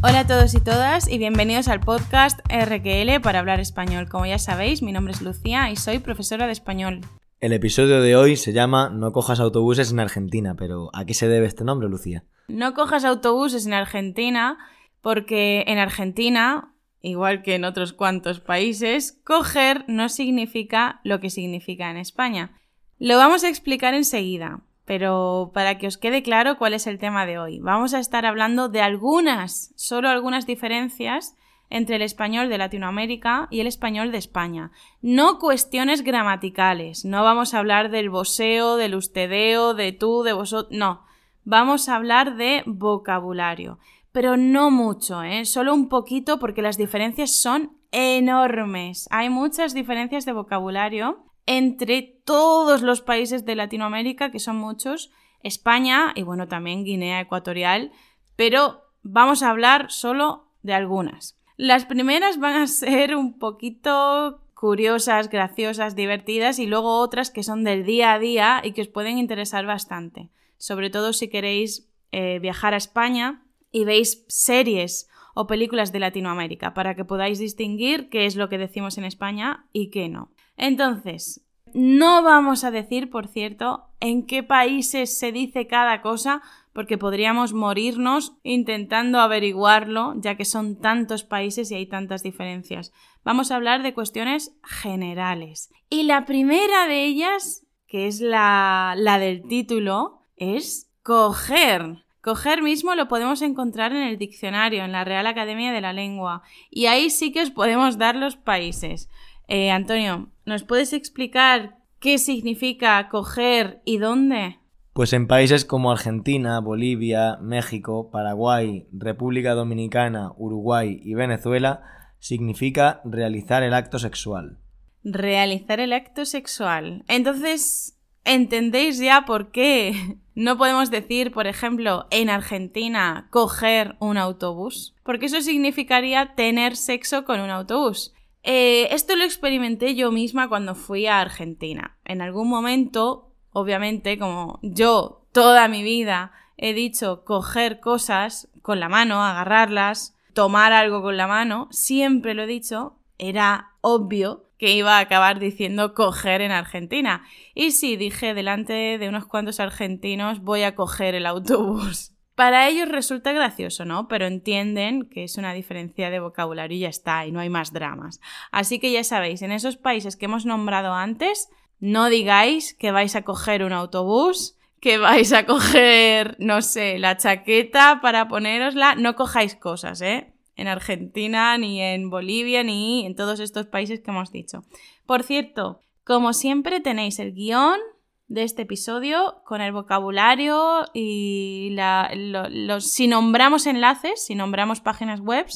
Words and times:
Hola 0.00 0.20
a 0.20 0.26
todos 0.28 0.54
y 0.54 0.60
todas 0.60 1.10
y 1.10 1.18
bienvenidos 1.18 1.66
al 1.66 1.80
podcast 1.80 2.38
RQL 2.48 3.20
para 3.20 3.40
hablar 3.40 3.58
español. 3.58 4.08
Como 4.08 4.26
ya 4.26 4.38
sabéis, 4.38 4.80
mi 4.80 4.92
nombre 4.92 5.12
es 5.12 5.20
Lucía 5.22 5.72
y 5.72 5.76
soy 5.76 5.98
profesora 5.98 6.46
de 6.46 6.52
español. 6.52 7.00
El 7.40 7.52
episodio 7.52 8.00
de 8.00 8.14
hoy 8.14 8.36
se 8.36 8.52
llama 8.52 8.90
No 8.90 9.10
cojas 9.10 9.40
autobuses 9.40 9.90
en 9.90 9.98
Argentina, 9.98 10.54
pero 10.54 10.90
¿a 10.92 11.04
qué 11.04 11.14
se 11.14 11.26
debe 11.26 11.48
este 11.48 11.64
nombre, 11.64 11.88
Lucía? 11.88 12.22
No 12.46 12.74
cojas 12.74 13.04
autobuses 13.04 13.66
en 13.66 13.72
Argentina 13.72 14.56
porque 15.02 15.64
en 15.66 15.78
Argentina, 15.78 16.72
igual 17.02 17.42
que 17.42 17.56
en 17.56 17.64
otros 17.64 17.92
cuantos 17.92 18.38
países, 18.38 19.18
coger 19.24 19.84
no 19.88 20.08
significa 20.08 21.00
lo 21.02 21.18
que 21.18 21.28
significa 21.28 21.90
en 21.90 21.96
España. 21.96 22.52
Lo 23.00 23.16
vamos 23.16 23.42
a 23.42 23.48
explicar 23.48 23.94
enseguida, 23.94 24.60
pero 24.88 25.50
para 25.52 25.76
que 25.76 25.86
os 25.86 25.98
quede 25.98 26.22
claro 26.22 26.56
cuál 26.56 26.72
es 26.72 26.86
el 26.86 26.98
tema 26.98 27.26
de 27.26 27.38
hoy, 27.38 27.58
vamos 27.60 27.92
a 27.92 27.98
estar 27.98 28.24
hablando 28.24 28.70
de 28.70 28.80
algunas, 28.80 29.74
solo 29.76 30.08
algunas 30.08 30.46
diferencias 30.46 31.36
entre 31.68 31.96
el 31.96 32.02
español 32.02 32.48
de 32.48 32.56
Latinoamérica 32.56 33.48
y 33.50 33.60
el 33.60 33.66
español 33.66 34.12
de 34.12 34.16
España. 34.16 34.70
No 35.02 35.38
cuestiones 35.38 36.00
gramaticales, 36.00 37.04
no 37.04 37.22
vamos 37.22 37.52
a 37.52 37.58
hablar 37.58 37.90
del 37.90 38.08
voseo, 38.08 38.76
del 38.76 38.94
ustedeo, 38.94 39.74
de 39.74 39.92
tú, 39.92 40.22
de 40.22 40.32
vosotros, 40.32 40.74
no. 40.74 41.02
Vamos 41.44 41.90
a 41.90 41.96
hablar 41.96 42.36
de 42.36 42.62
vocabulario, 42.64 43.78
pero 44.10 44.38
no 44.38 44.70
mucho, 44.70 45.22
¿eh? 45.22 45.44
solo 45.44 45.74
un 45.74 45.90
poquito 45.90 46.38
porque 46.38 46.62
las 46.62 46.78
diferencias 46.78 47.34
son 47.34 47.76
enormes. 47.92 49.06
Hay 49.10 49.28
muchas 49.28 49.74
diferencias 49.74 50.24
de 50.24 50.32
vocabulario 50.32 51.27
entre 51.50 52.02
todos 52.02 52.82
los 52.82 53.00
países 53.00 53.46
de 53.46 53.56
Latinoamérica, 53.56 54.30
que 54.30 54.38
son 54.38 54.56
muchos, 54.56 55.10
España 55.42 56.12
y 56.14 56.22
bueno, 56.22 56.46
también 56.46 56.84
Guinea 56.84 57.22
Ecuatorial, 57.22 57.90
pero 58.36 58.82
vamos 59.02 59.42
a 59.42 59.48
hablar 59.48 59.90
solo 59.90 60.50
de 60.62 60.74
algunas. 60.74 61.40
Las 61.56 61.86
primeras 61.86 62.38
van 62.38 62.56
a 62.56 62.66
ser 62.66 63.16
un 63.16 63.38
poquito 63.38 64.42
curiosas, 64.52 65.30
graciosas, 65.30 65.96
divertidas 65.96 66.58
y 66.58 66.66
luego 66.66 66.98
otras 66.98 67.30
que 67.30 67.42
son 67.42 67.64
del 67.64 67.86
día 67.86 68.12
a 68.12 68.18
día 68.18 68.60
y 68.62 68.72
que 68.72 68.82
os 68.82 68.88
pueden 68.88 69.16
interesar 69.16 69.64
bastante. 69.64 70.28
Sobre 70.58 70.90
todo 70.90 71.14
si 71.14 71.28
queréis 71.28 71.88
eh, 72.12 72.40
viajar 72.40 72.74
a 72.74 72.76
España 72.76 73.42
y 73.72 73.86
veis 73.86 74.26
series 74.28 75.08
o 75.34 75.46
películas 75.46 75.92
de 75.92 76.00
Latinoamérica 76.00 76.74
para 76.74 76.94
que 76.94 77.06
podáis 77.06 77.38
distinguir 77.38 78.10
qué 78.10 78.26
es 78.26 78.36
lo 78.36 78.50
que 78.50 78.58
decimos 78.58 78.98
en 78.98 79.04
España 79.04 79.66
y 79.72 79.88
qué 79.88 80.10
no. 80.10 80.30
Entonces, 80.58 81.40
no 81.72 82.22
vamos 82.22 82.64
a 82.64 82.70
decir, 82.70 83.10
por 83.10 83.28
cierto, 83.28 83.86
en 84.00 84.26
qué 84.26 84.42
países 84.42 85.18
se 85.18 85.32
dice 85.32 85.66
cada 85.66 86.02
cosa, 86.02 86.42
porque 86.72 86.98
podríamos 86.98 87.52
morirnos 87.52 88.34
intentando 88.42 89.20
averiguarlo, 89.20 90.14
ya 90.16 90.36
que 90.36 90.44
son 90.44 90.80
tantos 90.80 91.24
países 91.24 91.70
y 91.70 91.74
hay 91.74 91.86
tantas 91.86 92.22
diferencias. 92.22 92.92
Vamos 93.24 93.50
a 93.50 93.56
hablar 93.56 93.82
de 93.82 93.94
cuestiones 93.94 94.52
generales. 94.62 95.70
Y 95.90 96.04
la 96.04 96.24
primera 96.24 96.86
de 96.86 97.04
ellas, 97.04 97.66
que 97.86 98.06
es 98.06 98.20
la, 98.20 98.94
la 98.96 99.18
del 99.18 99.46
título, 99.48 100.20
es 100.36 100.90
coger. 101.02 102.04
Coger 102.20 102.62
mismo 102.62 102.94
lo 102.94 103.08
podemos 103.08 103.42
encontrar 103.42 103.92
en 103.92 104.02
el 104.02 104.18
diccionario, 104.18 104.84
en 104.84 104.92
la 104.92 105.04
Real 105.04 105.26
Academia 105.26 105.72
de 105.72 105.80
la 105.80 105.92
Lengua, 105.92 106.42
y 106.70 106.86
ahí 106.86 107.10
sí 107.10 107.32
que 107.32 107.42
os 107.42 107.50
podemos 107.50 107.96
dar 107.96 108.16
los 108.16 108.36
países. 108.36 109.08
Eh, 109.48 109.70
Antonio, 109.70 110.28
¿nos 110.44 110.62
puedes 110.62 110.92
explicar 110.92 111.78
qué 112.00 112.18
significa 112.18 113.08
coger 113.08 113.80
y 113.86 113.96
dónde? 113.96 114.58
Pues 114.92 115.14
en 115.14 115.26
países 115.26 115.64
como 115.64 115.90
Argentina, 115.90 116.60
Bolivia, 116.60 117.38
México, 117.40 118.10
Paraguay, 118.10 118.86
República 118.92 119.54
Dominicana, 119.54 120.32
Uruguay 120.36 121.00
y 121.02 121.14
Venezuela 121.14 121.82
significa 122.18 123.00
realizar 123.04 123.62
el 123.62 123.72
acto 123.72 123.98
sexual. 123.98 124.58
Realizar 125.02 125.80
el 125.80 125.94
acto 125.94 126.26
sexual. 126.26 127.04
Entonces, 127.08 127.96
¿entendéis 128.24 128.98
ya 128.98 129.24
por 129.24 129.50
qué 129.50 130.18
no 130.34 130.58
podemos 130.58 130.90
decir, 130.90 131.32
por 131.32 131.46
ejemplo, 131.46 132.06
en 132.10 132.28
Argentina, 132.28 133.28
coger 133.30 133.96
un 133.98 134.18
autobús? 134.18 134.94
Porque 135.04 135.26
eso 135.26 135.40
significaría 135.40 136.34
tener 136.34 136.76
sexo 136.76 137.24
con 137.24 137.40
un 137.40 137.48
autobús. 137.48 138.12
Eh, 138.42 138.88
esto 138.92 139.16
lo 139.16 139.24
experimenté 139.24 139.94
yo 139.94 140.10
misma 140.12 140.48
cuando 140.48 140.74
fui 140.74 141.06
a 141.06 141.20
Argentina. 141.20 141.96
En 142.04 142.22
algún 142.22 142.48
momento, 142.48 143.32
obviamente, 143.52 144.18
como 144.18 144.58
yo 144.62 145.26
toda 145.32 145.68
mi 145.68 145.82
vida 145.82 146.32
he 146.56 146.72
dicho 146.72 147.24
coger 147.24 147.80
cosas 147.80 148.48
con 148.62 148.80
la 148.80 148.88
mano, 148.88 149.24
agarrarlas, 149.24 150.16
tomar 150.34 150.72
algo 150.72 151.02
con 151.02 151.16
la 151.16 151.26
mano, 151.26 151.68
siempre 151.70 152.34
lo 152.34 152.42
he 152.42 152.46
dicho, 152.46 152.96
era 153.18 153.72
obvio 153.80 154.44
que 154.58 154.72
iba 154.72 154.98
a 154.98 155.00
acabar 155.00 155.38
diciendo 155.38 155.94
coger 155.94 156.40
en 156.40 156.50
Argentina. 156.50 157.24
Y 157.54 157.70
sí, 157.70 157.96
dije 157.96 158.34
delante 158.34 158.98
de 158.98 159.08
unos 159.08 159.26
cuantos 159.26 159.60
argentinos 159.60 160.40
voy 160.40 160.62
a 160.62 160.74
coger 160.74 161.14
el 161.14 161.26
autobús. 161.26 162.12
Para 162.38 162.68
ellos 162.68 162.88
resulta 162.88 163.32
gracioso, 163.32 163.84
¿no? 163.84 164.06
Pero 164.06 164.24
entienden 164.24 165.08
que 165.08 165.24
es 165.24 165.38
una 165.38 165.52
diferencia 165.52 166.08
de 166.08 166.20
vocabulario 166.20 166.76
y 166.76 166.82
ya 166.82 166.88
está, 166.88 167.26
y 167.26 167.32
no 167.32 167.40
hay 167.40 167.50
más 167.50 167.72
dramas. 167.72 168.20
Así 168.52 168.78
que 168.78 168.92
ya 168.92 169.02
sabéis, 169.02 169.42
en 169.42 169.50
esos 169.50 169.76
países 169.76 170.14
que 170.14 170.26
hemos 170.26 170.46
nombrado 170.46 170.94
antes, 170.94 171.48
no 171.80 172.08
digáis 172.08 172.74
que 172.74 172.92
vais 172.92 173.16
a 173.16 173.22
coger 173.22 173.64
un 173.64 173.72
autobús, 173.72 174.56
que 174.78 174.98
vais 174.98 175.32
a 175.32 175.46
coger, 175.46 176.36
no 176.38 176.62
sé, 176.62 177.00
la 177.00 177.16
chaqueta 177.16 177.98
para 178.00 178.28
ponerosla, 178.28 178.94
no 178.94 179.16
cojáis 179.16 179.56
cosas, 179.56 180.00
¿eh? 180.00 180.32
En 180.54 180.68
Argentina, 180.68 181.58
ni 181.58 181.80
en 181.80 182.08
Bolivia, 182.08 182.62
ni 182.62 183.04
en 183.04 183.16
todos 183.16 183.40
estos 183.40 183.66
países 183.66 183.98
que 183.98 184.12
hemos 184.12 184.30
dicho. 184.30 184.62
Por 185.06 185.24
cierto, 185.24 185.80
como 186.04 186.32
siempre 186.32 186.78
tenéis 186.78 187.18
el 187.18 187.34
guion 187.34 187.80
de 188.28 188.42
este 188.42 188.62
episodio 188.62 189.42
con 189.44 189.60
el 189.60 189.72
vocabulario 189.72 190.84
y 190.92 191.74
los, 192.14 192.84
si 192.84 193.08
nombramos 193.08 193.66
enlaces, 193.66 194.24
si 194.24 194.34
nombramos 194.34 194.80
páginas 194.80 195.20
web 195.20 195.46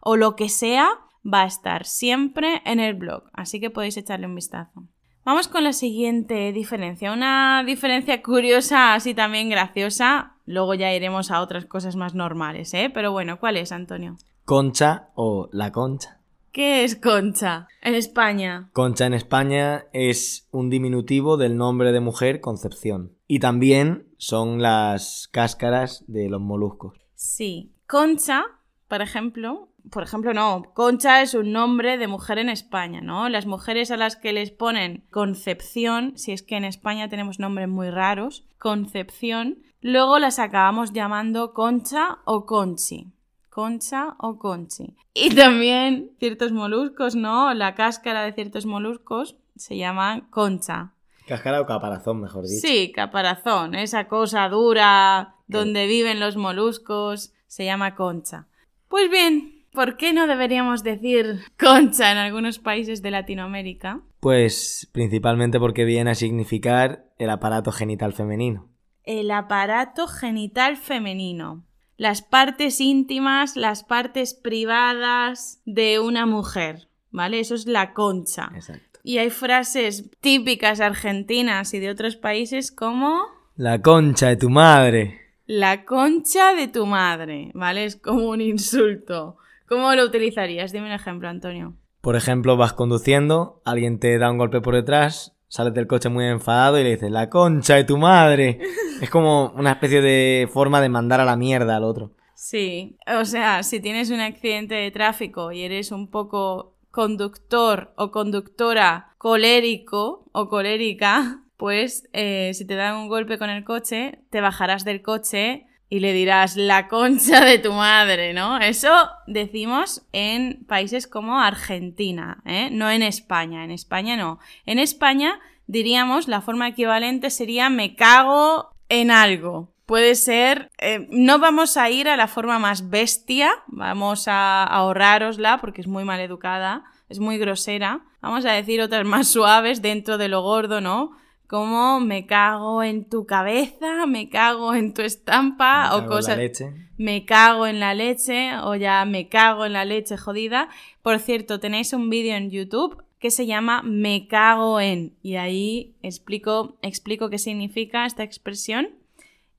o 0.00 0.16
lo 0.16 0.34
que 0.34 0.48
sea, 0.48 0.88
va 1.22 1.42
a 1.42 1.46
estar 1.46 1.84
siempre 1.86 2.62
en 2.64 2.80
el 2.80 2.94
blog, 2.94 3.24
así 3.32 3.60
que 3.60 3.70
podéis 3.70 3.96
echarle 3.96 4.26
un 4.26 4.34
vistazo. 4.34 4.82
Vamos 5.24 5.46
con 5.46 5.62
la 5.62 5.72
siguiente 5.72 6.52
diferencia, 6.52 7.12
una 7.12 7.62
diferencia 7.64 8.22
curiosa, 8.22 8.94
así 8.94 9.14
también 9.14 9.50
graciosa, 9.50 10.32
luego 10.46 10.74
ya 10.74 10.92
iremos 10.92 11.30
a 11.30 11.40
otras 11.40 11.66
cosas 11.66 11.94
más 11.94 12.14
normales, 12.14 12.74
¿eh? 12.74 12.90
Pero 12.92 13.12
bueno, 13.12 13.38
¿cuál 13.38 13.56
es, 13.56 13.70
Antonio? 13.70 14.16
Concha 14.44 15.10
o 15.14 15.48
la 15.52 15.70
concha. 15.70 16.21
¿Qué 16.52 16.84
es 16.84 16.96
concha 16.96 17.66
en 17.80 17.94
España? 17.94 18.68
Concha 18.74 19.06
en 19.06 19.14
España 19.14 19.86
es 19.94 20.48
un 20.50 20.68
diminutivo 20.68 21.38
del 21.38 21.56
nombre 21.56 21.92
de 21.92 22.00
mujer 22.00 22.42
Concepción. 22.42 23.16
Y 23.26 23.38
también 23.38 24.06
son 24.18 24.60
las 24.60 25.30
cáscaras 25.32 26.04
de 26.08 26.28
los 26.28 26.42
moluscos. 26.42 26.98
Sí. 27.14 27.72
Concha, 27.86 28.44
por 28.86 29.00
ejemplo, 29.00 29.70
por 29.90 30.02
ejemplo, 30.02 30.34
no, 30.34 30.74
Concha 30.74 31.22
es 31.22 31.32
un 31.32 31.52
nombre 31.52 31.96
de 31.96 32.06
mujer 32.06 32.36
en 32.36 32.50
España, 32.50 33.00
¿no? 33.00 33.30
Las 33.30 33.46
mujeres 33.46 33.90
a 33.90 33.96
las 33.96 34.16
que 34.16 34.34
les 34.34 34.50
ponen 34.50 35.04
Concepción, 35.10 36.12
si 36.18 36.32
es 36.32 36.42
que 36.42 36.56
en 36.56 36.64
España 36.64 37.08
tenemos 37.08 37.38
nombres 37.38 37.68
muy 37.68 37.88
raros, 37.88 38.44
Concepción, 38.58 39.62
luego 39.80 40.18
las 40.18 40.38
acabamos 40.38 40.92
llamando 40.92 41.54
Concha 41.54 42.18
o 42.26 42.44
Conchi 42.44 43.10
concha 43.52 44.16
o 44.18 44.38
conchi. 44.38 44.96
Y 45.14 45.34
también 45.34 46.12
ciertos 46.18 46.52
moluscos, 46.52 47.14
¿no? 47.14 47.52
La 47.52 47.74
cáscara 47.74 48.24
de 48.24 48.32
ciertos 48.32 48.64
moluscos 48.64 49.36
se 49.56 49.76
llama 49.76 50.26
concha. 50.30 50.94
Cáscara 51.26 51.60
o 51.60 51.66
caparazón, 51.66 52.20
mejor 52.20 52.44
dicho. 52.44 52.66
Sí, 52.66 52.92
caparazón. 52.92 53.74
Esa 53.74 54.08
cosa 54.08 54.48
dura 54.48 55.36
donde 55.46 55.86
viven 55.86 56.18
los 56.18 56.36
moluscos 56.36 57.32
se 57.46 57.66
llama 57.66 57.94
concha. 57.94 58.48
Pues 58.88 59.10
bien, 59.10 59.66
¿por 59.72 59.98
qué 59.98 60.14
no 60.14 60.26
deberíamos 60.26 60.82
decir 60.82 61.40
concha 61.58 62.10
en 62.10 62.18
algunos 62.18 62.58
países 62.58 63.02
de 63.02 63.10
Latinoamérica? 63.10 64.00
Pues 64.20 64.88
principalmente 64.92 65.60
porque 65.60 65.84
viene 65.84 66.10
a 66.10 66.14
significar 66.14 67.04
el 67.18 67.28
aparato 67.28 67.70
genital 67.70 68.14
femenino. 68.14 68.70
El 69.04 69.30
aparato 69.30 70.06
genital 70.06 70.76
femenino 70.76 71.64
las 71.96 72.22
partes 72.22 72.80
íntimas, 72.80 73.56
las 73.56 73.84
partes 73.84 74.34
privadas 74.34 75.60
de 75.64 76.00
una 76.00 76.26
mujer, 76.26 76.88
¿vale? 77.10 77.40
Eso 77.40 77.54
es 77.54 77.66
la 77.66 77.92
concha. 77.92 78.50
Exacto. 78.54 79.00
Y 79.04 79.18
hay 79.18 79.30
frases 79.30 80.10
típicas 80.20 80.80
argentinas 80.80 81.74
y 81.74 81.80
de 81.80 81.90
otros 81.90 82.16
países 82.16 82.70
como... 82.70 83.24
La 83.56 83.82
concha 83.82 84.28
de 84.28 84.36
tu 84.36 84.48
madre. 84.48 85.20
La 85.46 85.84
concha 85.84 86.54
de 86.54 86.68
tu 86.68 86.86
madre, 86.86 87.50
¿vale? 87.54 87.84
Es 87.84 87.96
como 87.96 88.30
un 88.30 88.40
insulto. 88.40 89.36
¿Cómo 89.68 89.94
lo 89.94 90.04
utilizarías? 90.04 90.72
Dime 90.72 90.86
un 90.86 90.92
ejemplo, 90.92 91.28
Antonio. 91.28 91.74
Por 92.00 92.16
ejemplo, 92.16 92.56
vas 92.56 92.72
conduciendo, 92.72 93.60
alguien 93.64 93.98
te 93.98 94.18
da 94.18 94.30
un 94.30 94.38
golpe 94.38 94.60
por 94.60 94.74
detrás, 94.74 95.36
sales 95.52 95.74
del 95.74 95.86
coche 95.86 96.08
muy 96.08 96.24
enfadado 96.24 96.78
y 96.78 96.82
le 96.82 96.92
dices, 96.92 97.10
la 97.10 97.28
concha 97.28 97.74
de 97.74 97.84
tu 97.84 97.98
madre. 97.98 98.58
es 99.02 99.10
como 99.10 99.52
una 99.54 99.72
especie 99.72 100.00
de 100.00 100.48
forma 100.50 100.80
de 100.80 100.88
mandar 100.88 101.20
a 101.20 101.26
la 101.26 101.36
mierda 101.36 101.76
al 101.76 101.84
otro. 101.84 102.12
Sí, 102.34 102.96
o 103.06 103.26
sea, 103.26 103.62
si 103.62 103.78
tienes 103.78 104.08
un 104.08 104.20
accidente 104.20 104.74
de 104.74 104.90
tráfico 104.90 105.52
y 105.52 105.60
eres 105.60 105.92
un 105.92 106.08
poco 106.08 106.78
conductor 106.90 107.92
o 107.98 108.10
conductora 108.10 109.12
colérico 109.18 110.24
o 110.32 110.48
colérica, 110.48 111.42
pues 111.58 112.08
eh, 112.14 112.52
si 112.54 112.66
te 112.66 112.74
dan 112.74 112.96
un 112.96 113.08
golpe 113.08 113.36
con 113.36 113.50
el 113.50 113.62
coche, 113.62 114.20
te 114.30 114.40
bajarás 114.40 114.86
del 114.86 115.02
coche 115.02 115.66
y 115.92 116.00
le 116.00 116.14
dirás 116.14 116.56
la 116.56 116.88
concha 116.88 117.44
de 117.44 117.58
tu 117.58 117.70
madre, 117.74 118.32
¿no? 118.32 118.58
Eso 118.58 119.10
decimos 119.26 120.00
en 120.12 120.64
países 120.64 121.06
como 121.06 121.38
Argentina, 121.38 122.40
¿eh? 122.46 122.70
no 122.72 122.90
en 122.90 123.02
España, 123.02 123.62
en 123.62 123.70
España 123.70 124.16
no. 124.16 124.38
En 124.64 124.78
España 124.78 125.38
diríamos 125.66 126.28
la 126.28 126.40
forma 126.40 126.66
equivalente 126.66 127.28
sería 127.28 127.68
me 127.68 127.94
cago 127.94 128.70
en 128.88 129.10
algo. 129.10 129.74
Puede 129.84 130.14
ser, 130.14 130.70
eh, 130.78 131.06
no 131.10 131.38
vamos 131.38 131.76
a 131.76 131.90
ir 131.90 132.08
a 132.08 132.16
la 132.16 132.26
forma 132.26 132.58
más 132.58 132.88
bestia, 132.88 133.50
vamos 133.66 134.28
a 134.28 134.64
ahorrarosla 134.64 135.60
porque 135.60 135.82
es 135.82 135.88
muy 135.88 136.04
mal 136.04 136.20
educada, 136.20 136.84
es 137.10 137.18
muy 137.18 137.36
grosera. 137.36 138.00
Vamos 138.22 138.46
a 138.46 138.52
decir 138.52 138.80
otras 138.80 139.04
más 139.04 139.28
suaves 139.32 139.82
dentro 139.82 140.16
de 140.16 140.28
lo 140.28 140.40
gordo, 140.40 140.80
¿no? 140.80 141.10
Como 141.52 142.00
me 142.00 142.24
cago 142.24 142.82
en 142.82 143.04
tu 143.04 143.26
cabeza, 143.26 144.06
me 144.06 144.30
cago 144.30 144.72
en 144.72 144.94
tu 144.94 145.02
estampa 145.02 145.82
Me 145.82 145.88
o 145.88 145.90
cago 145.90 146.00
en 146.00 146.08
cosas. 146.08 146.36
La 146.38 146.42
leche. 146.44 146.72
Me 146.96 147.26
cago 147.26 147.66
en 147.66 147.78
la 147.78 147.92
leche 147.92 148.56
o 148.62 148.74
ya 148.74 149.04
me 149.04 149.28
cago 149.28 149.66
en 149.66 149.74
la 149.74 149.84
leche 149.84 150.16
jodida. 150.16 150.70
Por 151.02 151.18
cierto, 151.18 151.60
tenéis 151.60 151.92
un 151.92 152.08
vídeo 152.08 152.36
en 152.36 152.50
YouTube 152.50 153.04
que 153.18 153.30
se 153.30 153.44
llama 153.44 153.82
Me 153.82 154.28
cago 154.28 154.80
en 154.80 155.14
y 155.22 155.36
ahí 155.36 155.94
explico, 156.00 156.78
explico 156.80 157.28
qué 157.28 157.36
significa 157.36 158.06
esta 158.06 158.22
expresión 158.22 158.88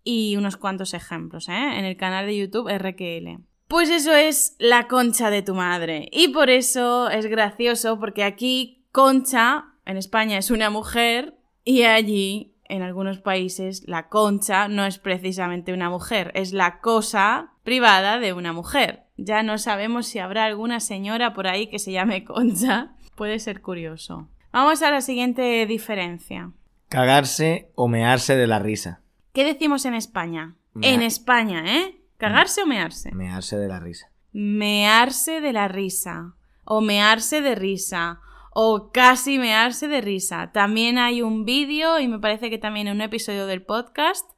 y 0.03 0.35
unos 0.35 0.57
cuantos 0.57 0.95
ejemplos 0.95 1.47
¿eh? 1.47 1.77
en 1.77 1.85
el 1.85 1.95
canal 1.95 2.25
de 2.25 2.35
YouTube 2.35 2.75
RQL. 2.75 3.39
Pues 3.67 3.91
eso 3.91 4.15
es 4.15 4.55
la 4.57 4.87
concha 4.87 5.29
de 5.29 5.43
tu 5.43 5.53
madre 5.53 6.09
y 6.11 6.29
por 6.29 6.49
eso 6.49 7.11
es 7.11 7.27
gracioso 7.27 7.99
porque 7.99 8.23
aquí 8.23 8.83
concha 8.91 9.65
en 9.85 9.97
España 9.97 10.39
es 10.39 10.49
una 10.49 10.71
mujer 10.71 11.35
y 11.63 11.83
allí 11.83 12.55
en 12.65 12.81
algunos 12.81 13.19
países 13.19 13.83
la 13.87 14.07
concha 14.09 14.67
no 14.67 14.85
es 14.85 14.97
precisamente 14.97 15.73
una 15.73 15.89
mujer, 15.89 16.31
es 16.35 16.53
la 16.53 16.79
cosa 16.79 17.51
privada 17.63 18.19
de 18.19 18.33
una 18.33 18.53
mujer. 18.53 19.03
Ya 19.17 19.43
no 19.43 19.57
sabemos 19.57 20.07
si 20.07 20.19
habrá 20.19 20.45
alguna 20.45 20.79
señora 20.79 21.33
por 21.33 21.47
ahí 21.47 21.67
que 21.67 21.77
se 21.79 21.91
llame 21.91 22.23
concha. 22.23 22.93
Puede 23.15 23.37
ser 23.39 23.61
curioso. 23.61 24.27
Vamos 24.51 24.81
a 24.81 24.89
la 24.91 25.01
siguiente 25.01 25.65
diferencia. 25.67 26.51
Cagarse 26.89 27.71
o 27.75 27.87
mearse 27.87 28.35
de 28.35 28.47
la 28.47 28.59
risa. 28.59 29.01
¿Qué 29.33 29.43
decimos 29.43 29.85
en 29.85 29.93
España? 29.93 30.55
Mea- 30.73 30.93
En 30.93 31.01
España, 31.01 31.63
¿eh? 31.77 31.99
¿Cagarse 32.17 32.61
o 32.63 32.65
mearse? 32.67 33.11
Mearse 33.11 33.57
de 33.57 33.67
la 33.67 33.79
risa. 33.79 34.11
Mearse 34.31 35.41
de 35.41 35.53
la 35.53 35.67
risa. 35.67 36.35
O 36.65 36.81
mearse 36.81 37.41
de 37.41 37.55
risa. 37.55 38.19
O 38.53 38.91
casi 38.91 39.39
mearse 39.39 39.87
de 39.87 40.01
risa. 40.01 40.51
También 40.53 40.97
hay 40.97 41.21
un 41.21 41.43
vídeo 41.45 41.99
y 41.99 42.07
me 42.07 42.19
parece 42.19 42.49
que 42.49 42.57
también 42.57 42.87
un 42.87 43.01
episodio 43.01 43.47
del 43.47 43.63
podcast 43.63 44.29